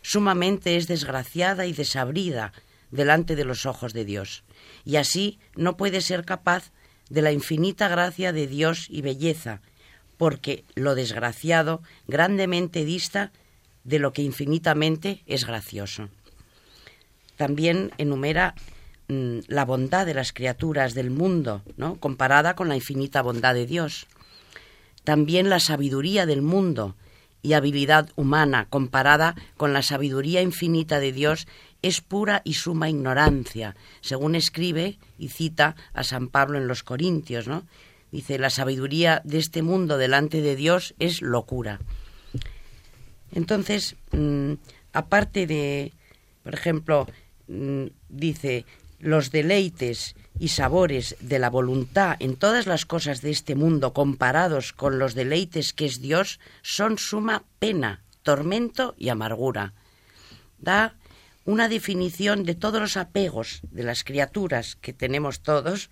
[0.03, 2.53] sumamente es desgraciada y desabrida
[2.91, 4.43] delante de los ojos de Dios,
[4.85, 6.73] y así no puede ser capaz
[7.09, 9.61] de la infinita gracia de Dios y belleza,
[10.17, 13.31] porque lo desgraciado grandemente dista
[13.85, 16.09] de lo que infinitamente es gracioso.
[17.37, 18.55] También enumera
[19.09, 21.97] mm, la bondad de las criaturas del mundo, ¿no?
[21.97, 24.07] comparada con la infinita bondad de Dios.
[25.05, 26.95] También la sabiduría del mundo
[27.43, 31.47] y habilidad humana comparada con la sabiduría infinita de Dios
[31.83, 37.49] es pura y suma ignorancia, según escribe y cita a San Pablo en los Corintios,
[37.49, 37.67] ¿no?
[38.13, 41.81] Dice, la sabiduría de este mundo delante de Dios es locura.
[43.33, 44.53] Entonces, mm,
[44.93, 45.93] aparte de,
[46.45, 47.09] por ejemplo,
[48.09, 48.65] dice,
[48.99, 54.73] los deleites y sabores de la voluntad en todas las cosas de este mundo comparados
[54.73, 59.75] con los deleites que es Dios son suma pena, tormento y amargura.
[60.59, 60.95] Da
[61.45, 65.91] una definición de todos los apegos de las criaturas que tenemos todos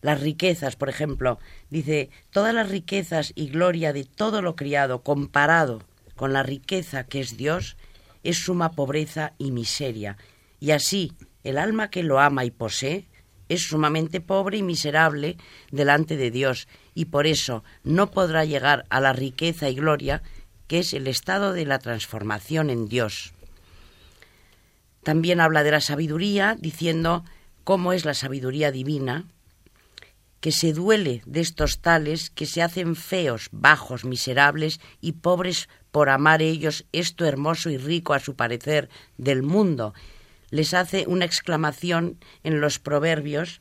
[0.00, 5.82] las riquezas, por ejemplo, dice, todas las riquezas y gloria de todo lo criado comparado
[6.14, 7.76] con la riqueza que es Dios,
[8.22, 10.16] es suma pobreza y miseria.
[10.60, 11.12] Y así,
[11.44, 13.06] el alma que lo ama y posee
[13.48, 15.36] es sumamente pobre y miserable
[15.70, 20.22] delante de Dios, y por eso no podrá llegar a la riqueza y gloria
[20.66, 23.32] que es el estado de la transformación en Dios.
[25.02, 27.24] También habla de la sabiduría, diciendo
[27.64, 29.24] cómo es la sabiduría divina,
[30.40, 36.10] que se duele de estos tales que se hacen feos, bajos, miserables y pobres por
[36.10, 39.94] amar ellos esto hermoso y rico a su parecer del mundo.
[40.50, 43.60] Les hace una exclamación en los proverbios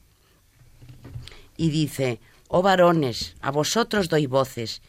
[1.57, 4.81] y dice, Oh varones, a vosotros doy voces,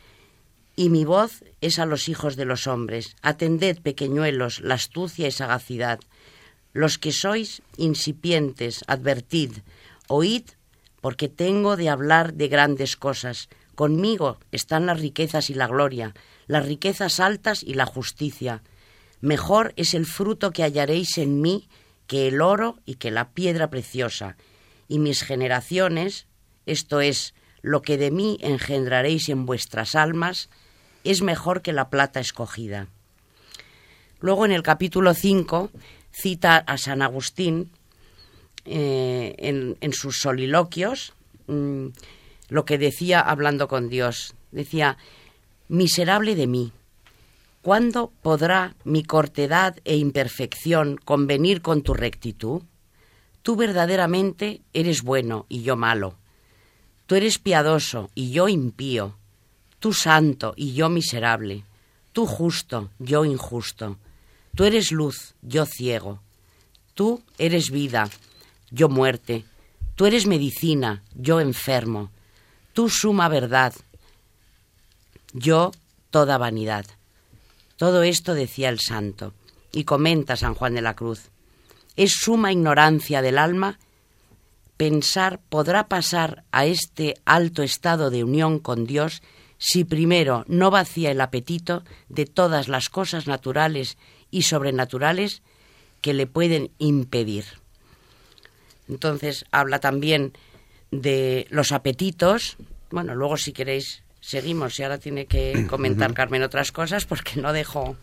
[0.77, 3.17] y mi voz es a los hijos de los hombres.
[3.21, 5.99] Atended, pequeñuelos, la astucia y sagacidad.
[6.73, 9.59] Los que sois incipientes, advertid,
[10.07, 10.45] oíd
[11.01, 13.49] porque tengo de hablar de grandes cosas.
[13.75, 16.15] Conmigo están las riquezas y la gloria,
[16.47, 18.63] las riquezas altas y la justicia.
[19.21, 21.69] Mejor es el fruto que hallaréis en mí
[22.09, 24.37] que el oro y que la piedra preciosa.
[24.89, 26.27] Y mis generaciones,
[26.67, 30.49] esto es, lo que de mí engendraréis en vuestras almas,
[31.05, 32.89] es mejor que la plata escogida.
[34.21, 35.71] Luego en el capítulo 5
[36.11, 37.71] cita a San Agustín
[38.65, 41.13] eh, en, sus soliloquios
[41.47, 41.87] mm,
[42.49, 44.35] lo que decía hablando con Dios.
[44.51, 44.97] Decía,
[45.69, 46.73] miserable de mí,
[47.69, 52.63] ¿cuándo podrá mi cortedad e imperfección convenir con tu rectitud?
[53.43, 56.15] Tú verdaderamente eres bueno y yo malo.
[57.05, 59.19] Tú eres piadoso y yo impío.
[59.81, 61.63] Tú santo y yo miserable.
[62.15, 63.99] Tú justo, yo injusto.
[64.57, 66.23] Tú eres luz, yo ciego.
[66.95, 68.09] Tú eres vida,
[68.71, 69.45] yo muerte,
[69.95, 72.09] tú eres medicina, yo enfermo,
[72.73, 73.75] tú suma verdad,
[75.35, 75.71] yo
[76.11, 76.87] toda vanidad.
[77.79, 79.33] Todo esto decía el santo,
[79.73, 81.31] y comenta San Juan de la Cruz.
[81.97, 83.79] Es suma ignorancia del alma
[84.77, 89.23] pensar podrá pasar a este alto estado de unión con Dios
[89.59, 93.99] si primero no vacía el apetito de todas las cosas naturales
[94.31, 95.43] y sobrenaturales
[96.01, 97.45] que le pueden impedir.
[98.89, 100.33] Entonces habla también
[100.93, 102.57] de los apetitos.
[102.91, 107.55] Bueno, luego si queréis seguimos y ahora tiene que comentar Carmen otras cosas porque no
[107.55, 107.97] dejo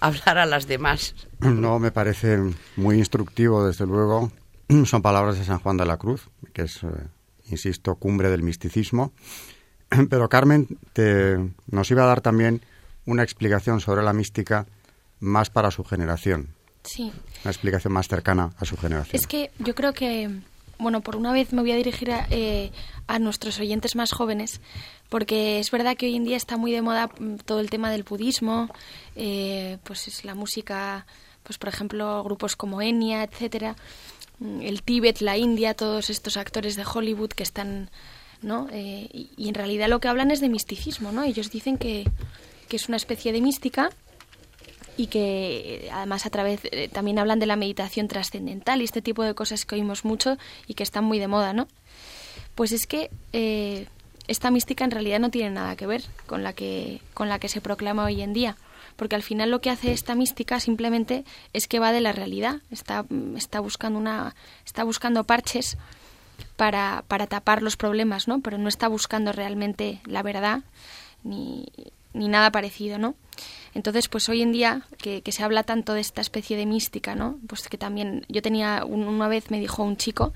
[0.00, 1.14] hablar a las demás.
[1.40, 2.38] No, me parece
[2.76, 4.32] muy instructivo, desde luego.
[4.86, 6.88] Son palabras de San Juan de la Cruz, que es, eh,
[7.50, 9.12] insisto, cumbre del misticismo.
[10.10, 12.62] Pero Carmen te, nos iba a dar también
[13.04, 14.66] una explicación sobre la mística
[15.20, 16.54] más para su generación.
[16.84, 17.12] Sí.
[17.44, 19.20] Una explicación más cercana a su generación.
[19.20, 20.40] Es que yo creo que,
[20.78, 22.70] bueno, por una vez me voy a dirigir a, eh,
[23.20, 24.60] nuestros oyentes más jóvenes,
[25.08, 27.90] porque es verdad que hoy en día está muy de moda mm, todo el tema
[27.90, 28.68] del budismo,
[29.14, 31.06] eh, pues es la música,
[31.42, 33.76] pues por ejemplo, grupos como Enya, etcétera,
[34.38, 37.90] mm, el Tíbet, la India, todos estos actores de Hollywood que están,
[38.42, 38.68] ¿no?
[38.72, 41.22] Eh, y, en realidad lo que hablan es de misticismo, ¿no?
[41.22, 42.04] Ellos dicen que,
[42.68, 43.90] que es una especie de mística
[44.96, 49.22] y que además a través eh, también hablan de la meditación trascendental y este tipo
[49.22, 50.36] de cosas que oímos mucho
[50.66, 51.68] y que están muy de moda, ¿no?
[52.54, 53.86] Pues es que eh,
[54.28, 57.48] esta mística en realidad no tiene nada que ver con la que con la que
[57.48, 58.56] se proclama hoy en día,
[58.96, 62.60] porque al final lo que hace esta mística simplemente es que va de la realidad,
[62.70, 63.04] está
[63.36, 64.34] está buscando una
[64.64, 65.76] está buscando parches
[66.56, 68.40] para, para tapar los problemas, ¿no?
[68.40, 70.60] Pero no está buscando realmente la verdad
[71.22, 71.66] ni,
[72.12, 73.14] ni nada parecido, ¿no?
[73.76, 77.38] Entonces, pues hoy en día que, se habla tanto de esta especie de mística, ¿no?
[77.46, 80.32] Pues que también yo tenía una vez me dijo un chico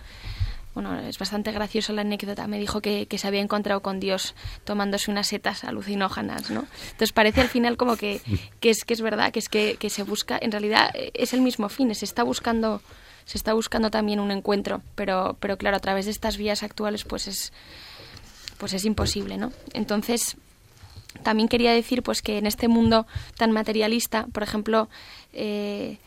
[0.74, 4.34] bueno, es bastante graciosa la anécdota, me dijo que, se había encontrado con Dios
[4.64, 6.66] tomándose unas setas alucinógenas, ¿no?
[6.82, 8.20] Entonces parece al final como que,
[8.60, 11.68] es, que es verdad, que es que, se busca, en realidad eh, es el mismo
[11.70, 12.82] fin, se está buscando,
[13.24, 17.02] se está buscando también un encuentro, pero, pero claro, a través de estas vías actuales
[17.02, 17.52] pues es,
[18.58, 19.52] pues es imposible, ¿no?
[19.72, 20.36] Entonces,
[21.22, 23.06] también quería decir pues que en este mundo
[23.36, 24.88] tan materialista, por ejemplo,
[25.32, 25.98] eh,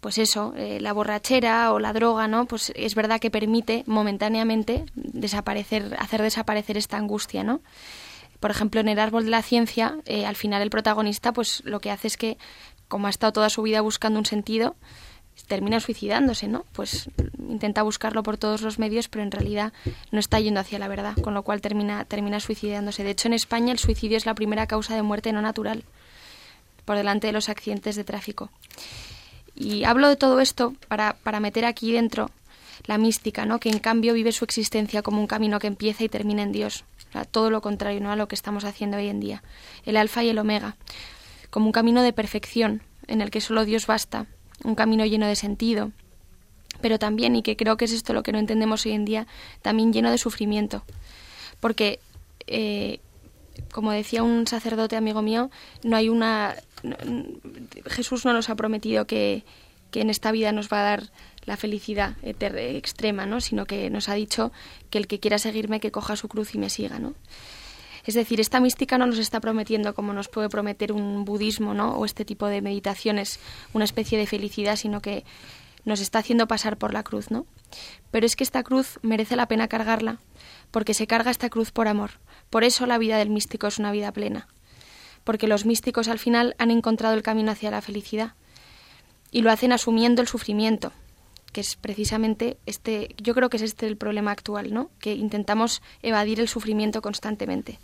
[0.00, 2.46] pues eso, eh, la borrachera o la droga, ¿no?
[2.46, 7.60] Pues es verdad que permite momentáneamente desaparecer, hacer desaparecer esta angustia, ¿no?
[8.38, 11.80] Por ejemplo, en el árbol de la ciencia, eh, al final el protagonista, pues lo
[11.80, 12.38] que hace es que,
[12.86, 14.76] como ha estado toda su vida buscando un sentido,
[15.46, 16.64] termina suicidándose, ¿no?
[16.72, 17.08] Pues
[17.38, 19.72] intenta buscarlo por todos los medios, pero en realidad
[20.10, 23.04] no está yendo hacia la verdad, con lo cual termina, termina suicidándose.
[23.04, 25.84] De hecho, en España el suicidio es la primera causa de muerte no natural,
[26.84, 28.50] por delante de los accidentes de tráfico.
[29.54, 32.30] Y hablo de todo esto para, para meter aquí dentro
[32.86, 33.58] la mística, ¿no?
[33.58, 36.84] que en cambio vive su existencia como un camino que empieza y termina en Dios.
[37.30, 38.12] todo lo contrario ¿no?
[38.12, 39.42] a lo que estamos haciendo hoy en día.
[39.84, 40.76] El alfa y el omega,
[41.50, 44.26] como un camino de perfección en el que solo Dios basta,
[44.64, 45.92] un camino lleno de sentido,
[46.80, 49.26] pero también, y que creo que es esto lo que no entendemos hoy en día,
[49.62, 50.84] también lleno de sufrimiento.
[51.60, 52.00] Porque,
[52.46, 53.00] eh,
[53.72, 55.50] como decía un sacerdote amigo mío,
[55.82, 56.54] no hay una
[57.86, 59.44] Jesús no nos ha prometido que,
[59.92, 61.10] en esta vida nos va a dar
[61.44, 63.40] la felicidad extrema, ¿no?
[63.40, 64.52] sino que nos ha dicho
[64.90, 66.98] que el que quiera seguirme que coja su cruz y me siga.
[66.98, 67.14] ¿no?
[68.08, 71.98] Es decir, esta mística no nos está prometiendo como nos puede prometer un budismo ¿no?
[71.98, 73.38] o este tipo de meditaciones
[73.74, 75.26] una especie de felicidad, sino que
[75.84, 77.30] nos está haciendo pasar por la cruz.
[77.30, 77.44] ¿no?
[78.10, 80.20] Pero es que esta cruz merece la pena cargarla
[80.70, 82.12] porque se carga esta cruz por amor.
[82.48, 84.48] Por eso la vida del místico es una vida plena
[85.24, 88.32] porque los místicos al final han encontrado el camino hacia la felicidad
[89.30, 90.90] y lo hacen asumiendo el sufrimiento,
[91.52, 94.90] que es precisamente este, yo creo que es este el problema actual, ¿no?
[95.00, 97.78] Que intentamos evadir el sufrimiento constantemente.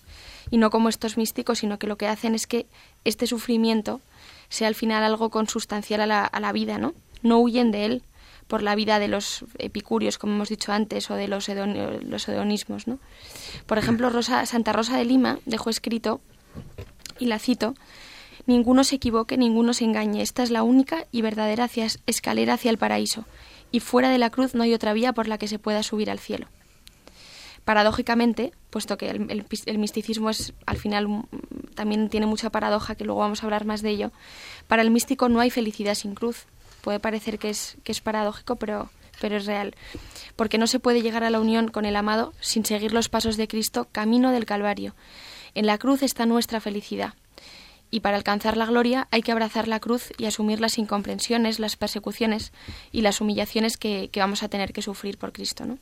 [0.54, 2.66] Y no como estos místicos, sino que lo que hacen es que
[3.04, 4.00] este sufrimiento
[4.48, 6.94] sea al final algo consustancial a la, a la vida, ¿no?
[7.22, 8.02] No huyen de él
[8.46, 13.00] por la vida de los epicúreos, como hemos dicho antes, o de los, hedonismos, ¿no?
[13.66, 16.20] Por ejemplo, Santa Rosa de Lima dejó escrito
[17.18, 17.74] y la cito,
[18.46, 20.22] Ninguno se equivoque, ninguno se engañe.
[20.22, 21.68] Esta es la única y verdadera
[22.06, 23.24] escalera hacia el paraíso,
[23.72, 26.12] y fuera de la cruz no hay otra vía por la que se pueda subir
[26.12, 26.46] al cielo.
[27.64, 31.24] Paradójicamente, puesto que el, misticismo es al final
[31.74, 34.12] también tiene mucha paradoja, que luego vamos a hablar más de ello,
[34.68, 36.46] para el místico no hay felicidad sin cruz.
[36.82, 38.90] Puede parecer que es, que es paradójico, pero,
[39.20, 39.74] pero es real.
[40.36, 43.38] Porque no se puede llegar a la unión con el amado sin seguir los pasos
[43.38, 44.94] de Cristo camino del Calvario
[45.54, 47.14] en la cruz está nuestra felicidad.
[47.90, 51.76] Y para alcanzar la gloria hay que abrazar la cruz y asumir las incomprensiones, las
[51.76, 52.52] persecuciones
[52.90, 55.64] y las humillaciones que, vamos a tener que sufrir por Cristo.
[55.64, 55.78] ¿no?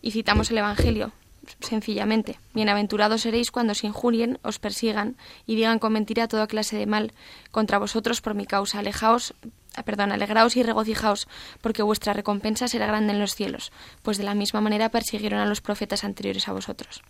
[0.00, 1.12] Y citamos el Evangelio,
[1.60, 2.38] sencillamente.
[2.54, 7.12] Bienaventurados seréis cuando os injurien, os persigan y digan con mentira toda clase de mal
[7.50, 8.78] contra vosotros por mi causa.
[8.78, 9.34] Alejaos,
[9.74, 11.26] ah, perdón, alegraos y regocijaos,
[11.60, 13.72] porque vuestra recompensa será grande en los cielos,
[14.02, 17.02] pues de la misma manera persiguieron a los profetas anteriores a vosotros.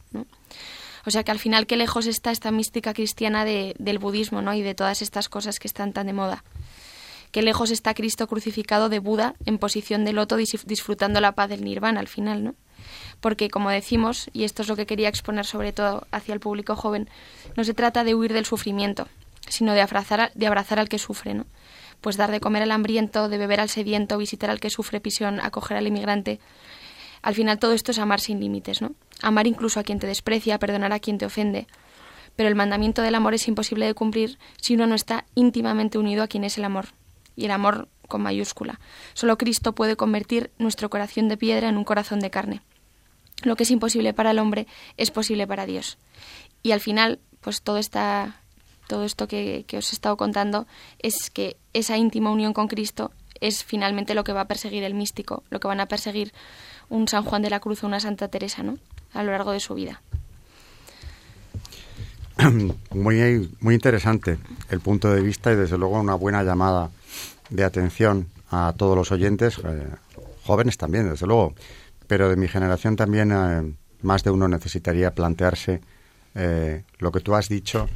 [1.07, 4.55] O sea que al final qué lejos está esta mística cristiana del budismo ¿no?
[4.55, 6.45] y de todas estas cosas que están tan de moda.
[7.33, 11.63] Qué lejos está Cristo crucificado de Buda en posición de loto disfrutando la paz del
[11.63, 12.55] nirvana al final, ¿no?
[13.21, 16.77] Porque como decimos, y esto es lo que quería exponer sobre todo hacia el público
[16.77, 17.09] joven,
[17.57, 19.09] no se trata de huir del sufrimiento,
[19.49, 21.47] sino de abrazar, de abrazar al que sufre, ¿no?
[22.01, 25.41] Pues dar de comer al hambriento, de beber al sediento, visitar al que sufre prisión,
[25.41, 26.39] acoger al inmigrante.
[27.23, 28.93] Al final todo esto es amar sin límites, ¿no?
[29.23, 31.67] amar incluso a quien te desprecia, perdonar a quien te ofende.
[32.37, 36.23] Pero el mandamiento del amor es imposible de cumplir si uno no está íntimamente unido
[36.23, 36.87] a quien es el amor.
[37.35, 38.81] Y el amor con mayúscula.
[39.15, 42.63] Solo Cristo puede convertir nuestro corazón de piedra en un corazón de carne.
[43.43, 44.67] Lo que es imposible para el hombre
[44.97, 45.99] es posible para Dios.
[46.63, 48.41] Y al final, pues todo esta,
[48.89, 50.67] todo esto que, que os he estado contando
[50.99, 54.95] es que esa íntima unión con Cristo es finalmente lo que va a perseguir el
[54.95, 56.33] místico, lo que van a perseguir
[56.89, 58.79] un San Juan de la Cruz o una Santa Teresa, ¿no?
[59.13, 60.01] a lo largo de su vida.
[62.93, 64.39] Muy, muy interesante
[64.71, 66.91] el punto de vista y desde luego una buena llamada
[67.51, 69.89] de atención a todos los oyentes, eh,
[70.45, 71.55] jóvenes también, desde luego,
[72.09, 75.81] pero de mi generación también eh, más de uno necesitaría plantearse
[76.35, 77.89] eh, lo que tú has dicho,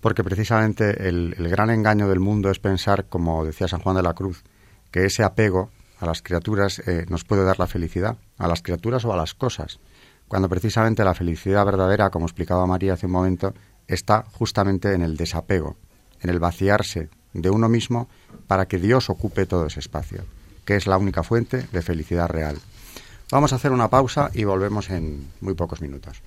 [0.00, 4.14] porque precisamente el, gran engaño del mundo es pensar, como decía San Juan de la
[4.14, 4.44] Cruz,
[4.90, 9.04] que ese apego a las criaturas eh, nos puede dar la felicidad, a las criaturas
[9.04, 9.80] o a las cosas,
[10.28, 13.54] cuando precisamente la felicidad verdadera, como explicaba María hace un momento,
[13.88, 15.76] está justamente en el desapego,
[16.20, 18.08] en el vaciarse de uno mismo
[18.46, 20.24] para que Dios ocupe todo ese espacio,
[20.64, 22.58] que es la única fuente de felicidad real.
[23.30, 26.22] Vamos a hacer una pausa y volvemos en muy pocos minutos.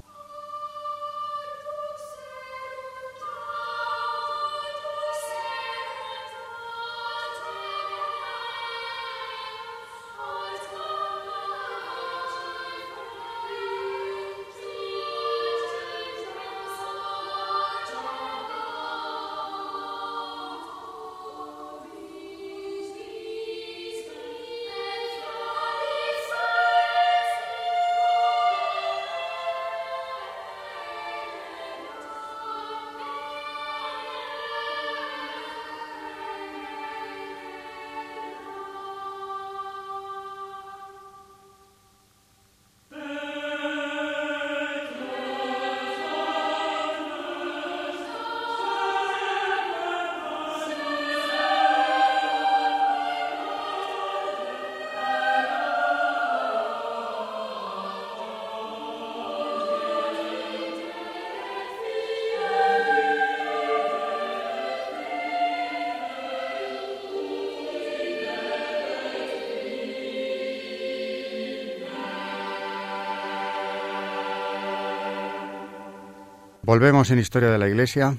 [76.70, 78.16] Volvemos en Historia de la Iglesia,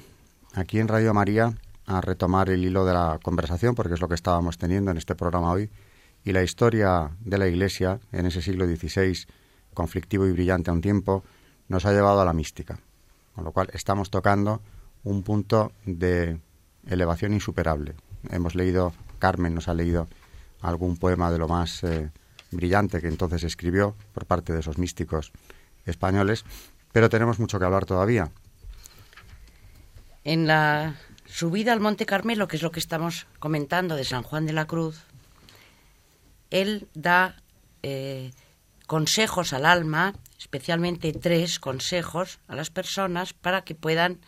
[0.53, 1.53] aquí en Radio María,
[1.85, 5.15] a retomar el hilo de la conversación, porque es lo que estábamos teniendo en este
[5.15, 5.69] programa hoy.
[6.25, 9.25] Y la historia de la Iglesia en ese siglo XVI,
[9.73, 11.23] conflictivo y brillante a un tiempo,
[11.69, 12.77] nos ha llevado a la mística.
[13.35, 14.61] Con lo cual estamos tocando
[15.05, 16.37] un punto de
[16.85, 17.95] elevación insuperable.
[18.31, 20.09] Hemos leído, Carmen nos ha leído
[20.59, 22.11] algún poema de lo más eh,
[22.51, 25.31] brillante que entonces escribió por parte de esos místicos
[25.85, 26.43] españoles,
[26.91, 28.29] pero tenemos mucho que hablar todavía
[30.23, 30.95] en la
[31.25, 34.67] subida al Monte Carmelo, que es lo que estamos comentando de San Juan de la
[34.67, 35.03] Cruz,
[36.49, 37.41] él da
[37.83, 38.31] eh,
[38.85, 44.19] consejos al alma, especialmente tres consejos a las personas para que puedan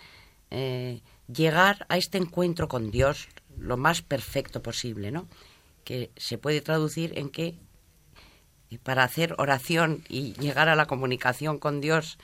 [0.52, 3.28] eh, llegar a este encuentro con Dios
[3.58, 5.28] lo más perfecto posible, ¿no?
[5.84, 7.60] Que se puede traducir en que
[8.84, 12.18] para hacer oración y llegar a la comunicación con Dios,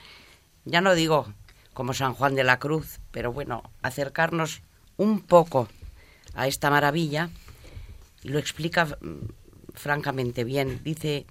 [0.64, 1.32] ya no digo
[1.74, 4.62] como San Juan de la Cruz, pero bueno, acercarnos
[4.96, 5.68] un poco
[6.34, 7.30] a esta maravilla,
[8.22, 9.28] y lo explica mm,
[9.74, 10.80] francamente bien.
[10.84, 11.26] Dice,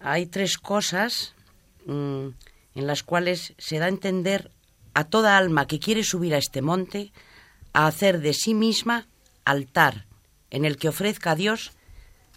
[0.00, 1.34] hay tres cosas
[1.86, 2.28] mm,
[2.74, 4.50] en las cuales se da a entender
[4.94, 7.12] a toda alma que quiere subir a este monte
[7.72, 9.06] a hacer de sí misma
[9.44, 10.06] altar
[10.50, 11.72] en el que ofrezca a Dios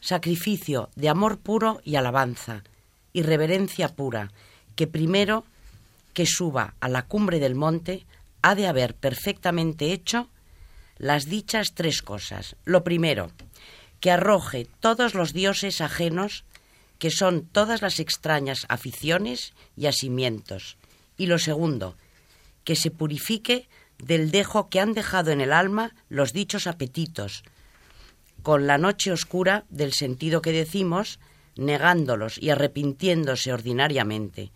[0.02, 2.64] sacrificio de amor puro y alabanza
[3.14, 4.32] y reverencia pura,
[4.76, 5.46] que primero
[6.14, 8.06] que suba a la cumbre del monte
[8.42, 10.30] ha de haber perfectamente hecho
[10.98, 12.56] las dichas tres cosas.
[12.66, 13.32] Lo primero,
[14.00, 16.46] que arroje todos los dioses ajenos,
[16.98, 20.78] que son todas las extrañas aficiones y asimientos.
[21.18, 21.96] Y lo segundo,
[22.64, 27.44] que se purifique del dejo que han dejado en el alma los dichos apetitos,
[28.44, 31.20] con la noche oscura del sentido que decimos,
[31.56, 34.52] negándolos y arrepintiéndose ordinariamente.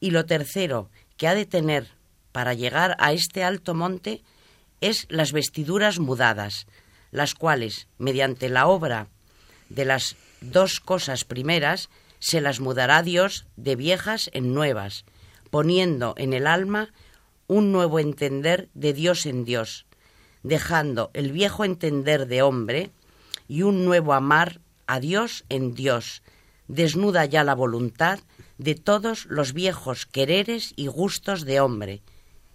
[0.00, 1.88] Y lo tercero que ha de tener
[2.32, 4.22] para llegar a este alto monte
[4.80, 6.66] es las vestiduras mudadas,
[7.10, 9.08] las cuales, mediante la obra
[9.68, 11.88] de las dos cosas primeras,
[12.18, 15.04] se las mudará Dios de viejas en nuevas,
[15.50, 16.92] poniendo en el alma
[17.46, 19.86] un nuevo entender de Dios en Dios,
[20.42, 22.90] dejando el viejo entender de hombre
[23.48, 26.22] y un nuevo amar a Dios en Dios,
[26.68, 28.18] desnuda ya la voluntad
[28.58, 32.02] de todos los viejos quereres y gustos de hombre,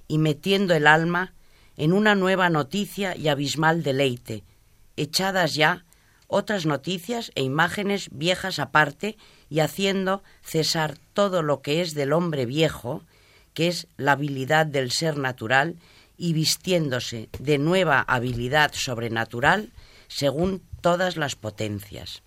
[0.07, 1.33] y metiendo el alma
[1.77, 4.43] en una nueva noticia y abismal deleite,
[4.97, 5.85] echadas ya
[6.27, 9.17] otras noticias e imágenes viejas aparte
[9.49, 13.03] y haciendo cesar todo lo que es del hombre viejo,
[13.53, 15.75] que es la habilidad del ser natural,
[16.17, 19.71] y vistiéndose de nueva habilidad sobrenatural
[20.07, 22.21] según todas las potencias.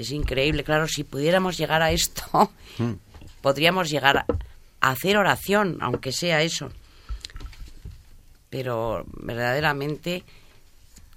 [0.00, 2.92] Es increíble, claro, si pudiéramos llegar a esto, hmm.
[3.42, 4.26] podríamos llegar a
[4.80, 6.70] hacer oración, aunque sea eso.
[8.48, 10.24] Pero verdaderamente,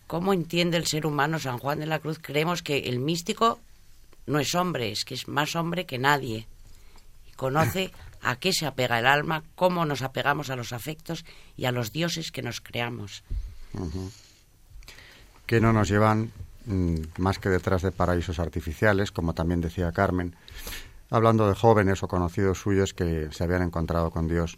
[0.06, 2.20] ¿cómo entiende el ser humano San Juan de la Cruz?
[2.22, 3.60] Creemos que el místico
[4.26, 6.46] no es hombre, es que es más hombre que nadie.
[7.38, 7.90] Conoce
[8.22, 11.24] a qué se apega el alma, cómo nos apegamos a los afectos
[11.56, 13.24] y a los dioses que nos creamos.
[15.46, 16.34] que no nos llevan
[16.66, 20.36] más que detrás de paraísos artificiales, como también decía Carmen,
[21.10, 24.58] hablando de jóvenes o conocidos suyos que se habían encontrado con Dios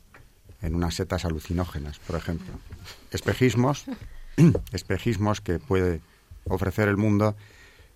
[0.62, 2.54] en unas setas alucinógenas, por ejemplo.
[3.12, 3.86] Espejismos,
[4.72, 6.02] espejismos que puede
[6.46, 7.36] ofrecer el mundo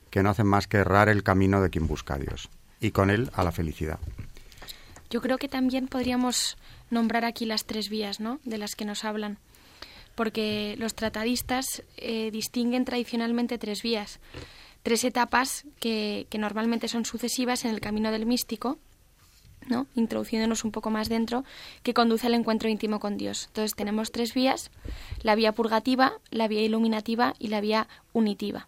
[0.09, 2.49] que no hacen más que errar el camino de quien busca a Dios
[2.79, 3.99] y con él a la felicidad.
[5.09, 6.57] Yo creo que también podríamos
[6.89, 8.39] nombrar aquí las tres vías ¿no?
[8.43, 9.37] de las que nos hablan,
[10.19, 14.19] porque los tratadistas eh, distinguen tradicionalmente tres vías,
[14.83, 18.79] tres etapas que, normalmente son sucesivas en el camino del místico,
[19.67, 19.87] ¿no?
[19.95, 21.45] introduciéndonos un poco más dentro,
[21.83, 23.45] que conduce al encuentro íntimo con Dios.
[23.47, 24.71] Entonces tenemos tres vías,
[25.23, 28.67] la vía purgativa, la vía iluminativa y la vía unitiva.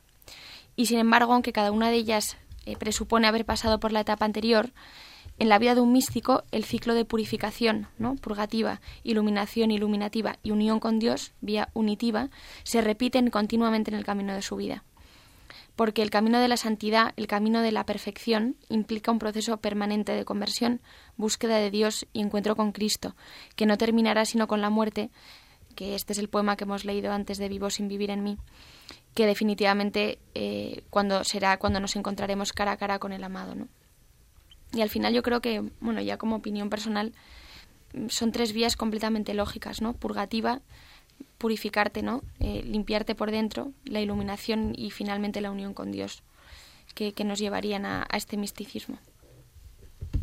[0.78, 4.24] Y sin embargo, aunque cada una de ellas eh, presupone haber pasado por la etapa
[4.24, 4.72] anterior,
[5.42, 8.14] en la vida de un místico el ciclo de purificación, ¿no?
[8.14, 12.30] purgativa, iluminación iluminativa y unión con Dios, vía unitiva,
[12.62, 14.84] se repiten continuamente en el camino de su vida.
[15.76, 20.12] Porque el camino de la santidad, el camino de la perfección, implica un proceso permanente
[20.12, 20.80] de conversión,
[21.18, 23.16] búsqueda de Dios y encuentro con Cristo,
[23.56, 25.10] que no terminará sino con la muerte,
[25.76, 28.38] que este es el poema que hemos leído antes de Vivo sin vivir en mí,
[29.16, 33.68] que definitivamente eh, cuando será cuando nos encontraremos cara a cara con el amado, ¿no?
[34.74, 37.14] Y al final yo creo que, bueno, ya como opinión personal,
[38.08, 39.94] son tres vías completamente lógicas, ¿no?
[39.94, 40.62] Purgativa,
[41.38, 42.24] purificarte, ¿no?
[42.40, 46.24] Eh, limpiarte por dentro, la iluminación y finalmente la unión con Dios,
[46.96, 48.98] que, nos llevarían a este misticismo.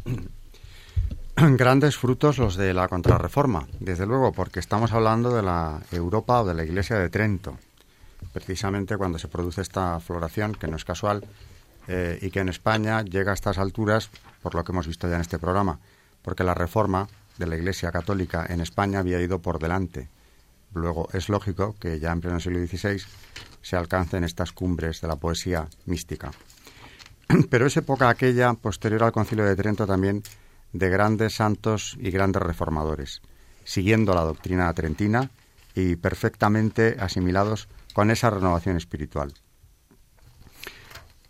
[1.37, 6.47] Grandes frutos los de la contrarreforma, desde luego, porque estamos hablando de la Europa o
[6.47, 7.59] de la Iglesia de Trento
[8.33, 11.25] precisamente cuando se produce esta floración, que no es casual,
[11.89, 14.11] eh, y que en España llega a estas alturas,
[14.43, 15.81] por lo que hemos visto ya en este programa,
[16.23, 17.09] porque la reforma
[17.39, 20.09] de la Iglesia Católica en España había ido por delante.
[20.75, 23.01] Luego es lógico que ya en pleno siglo XVI
[23.63, 26.31] se alcancen estas cumbres de la poesía mística.
[27.51, 30.23] Pero es época aquella, posterior al Concilio de Trento también,
[30.73, 33.23] de grandes santos y grandes reformadores,
[33.65, 35.31] siguiendo la doctrina trentina
[35.75, 39.33] y perfectamente asimilados con esa renovación espiritual.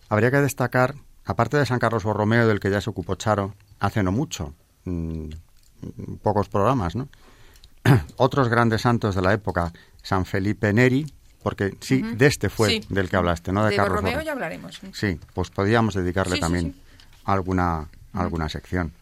[0.08, 0.94] Habría que destacar,
[1.24, 4.54] aparte de San Carlos Borromeo, del que ya se ocupó Charo hace no mucho,
[4.84, 5.28] mm,
[6.22, 7.08] pocos programas, ¿no?
[8.16, 11.06] Otros grandes santos de la época, San Felipe Neri,
[11.42, 13.64] porque sí, de este fue del que hablaste, ¿no?
[13.64, 14.80] De, Carlos Borromeo ya hablaremos.
[14.92, 16.74] Sí, pues podríamos dedicarle también
[17.24, 18.92] alguna, alguna sección.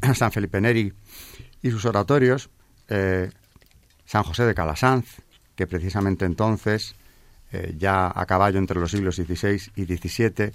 [0.14, 0.92] San Felipe Neri
[1.62, 2.50] y sus oratorios,
[2.88, 3.30] eh,
[4.04, 5.22] San José de Calasanz,
[5.56, 6.94] que precisamente entonces
[7.52, 10.52] eh, ya a caballo entre los siglos XVI y XVII,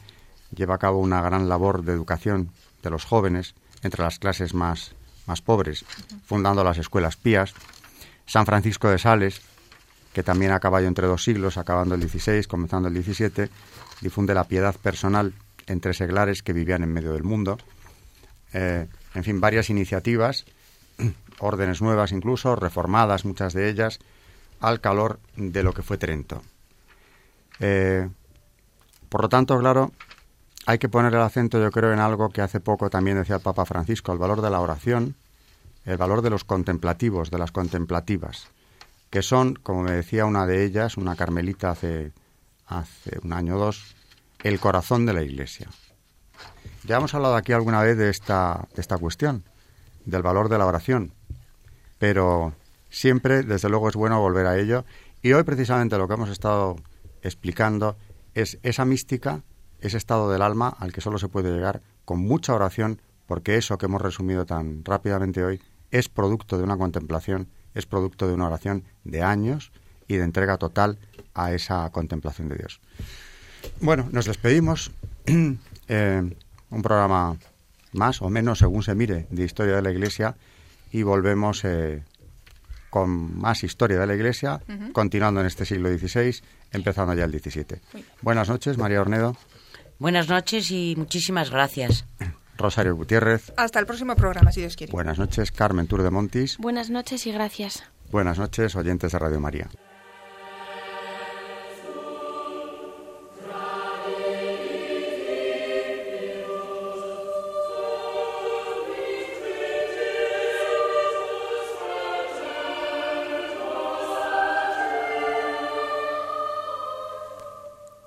[0.55, 4.93] lleva a cabo una gran labor de educación de los jóvenes entre las clases más,
[5.25, 5.85] más pobres,
[6.25, 7.53] fundando las escuelas pías.
[8.25, 9.41] San Francisco de Sales,
[10.13, 13.49] que también a caballo entre dos siglos, acabando el XVI, comenzando el XVII,
[14.01, 15.33] difunde la piedad personal
[15.67, 17.57] entre seglares que vivían en medio del mundo.
[18.53, 20.45] Eh, en fin, varias iniciativas,
[21.39, 23.99] órdenes nuevas incluso, reformadas muchas de ellas,
[24.59, 26.41] al calor de lo que fue Trento.
[27.59, 28.09] Eh,
[29.09, 29.91] por lo tanto, claro,
[30.65, 33.41] hay que poner el acento, yo creo, en algo que hace poco también decía el
[33.41, 35.15] Papa Francisco, el valor de la oración,
[35.85, 38.49] el valor de los contemplativos, de las contemplativas,
[39.09, 42.11] que son, como me decía una de ellas, una carmelita hace,
[42.65, 43.95] hace un año o dos,
[44.43, 45.67] el corazón de la Iglesia.
[46.83, 49.43] Ya hemos hablado aquí alguna vez de esta, de esta cuestión,
[50.05, 51.13] del valor de la oración,
[51.97, 52.53] pero
[52.89, 54.85] siempre, desde luego, es bueno volver a ello.
[55.21, 56.75] Y hoy, precisamente, lo que hemos estado
[57.21, 57.97] explicando
[58.33, 59.43] es esa mística,
[59.79, 63.77] ese estado del alma al que solo se puede llegar con mucha oración, porque eso
[63.77, 65.61] que hemos resumido tan rápidamente hoy
[65.91, 69.71] es producto de una contemplación, es producto de una oración de años
[70.07, 70.99] y de entrega total
[71.33, 72.79] a esa contemplación de Dios.
[73.81, 74.91] Bueno, nos despedimos.
[75.89, 76.21] Eh,
[76.69, 77.37] un programa
[77.93, 80.35] más o menos, según se mire, de historia de la Iglesia
[80.91, 82.03] y volvemos eh,
[82.89, 84.61] con más historia de la Iglesia,
[84.93, 87.81] continuando en este siglo XVI, empezando ya el XVII.
[88.21, 89.35] Buenas noches, María Ornedo.
[89.99, 92.05] Buenas noches y muchísimas gracias.
[92.57, 93.53] Rosario Gutiérrez.
[93.55, 94.91] Hasta el próximo programa, si Dios quiere.
[94.91, 96.57] Buenas noches, Carmen Tour de Montis.
[96.57, 97.83] Buenas noches y gracias.
[98.11, 99.69] Buenas noches, oyentes de Radio María.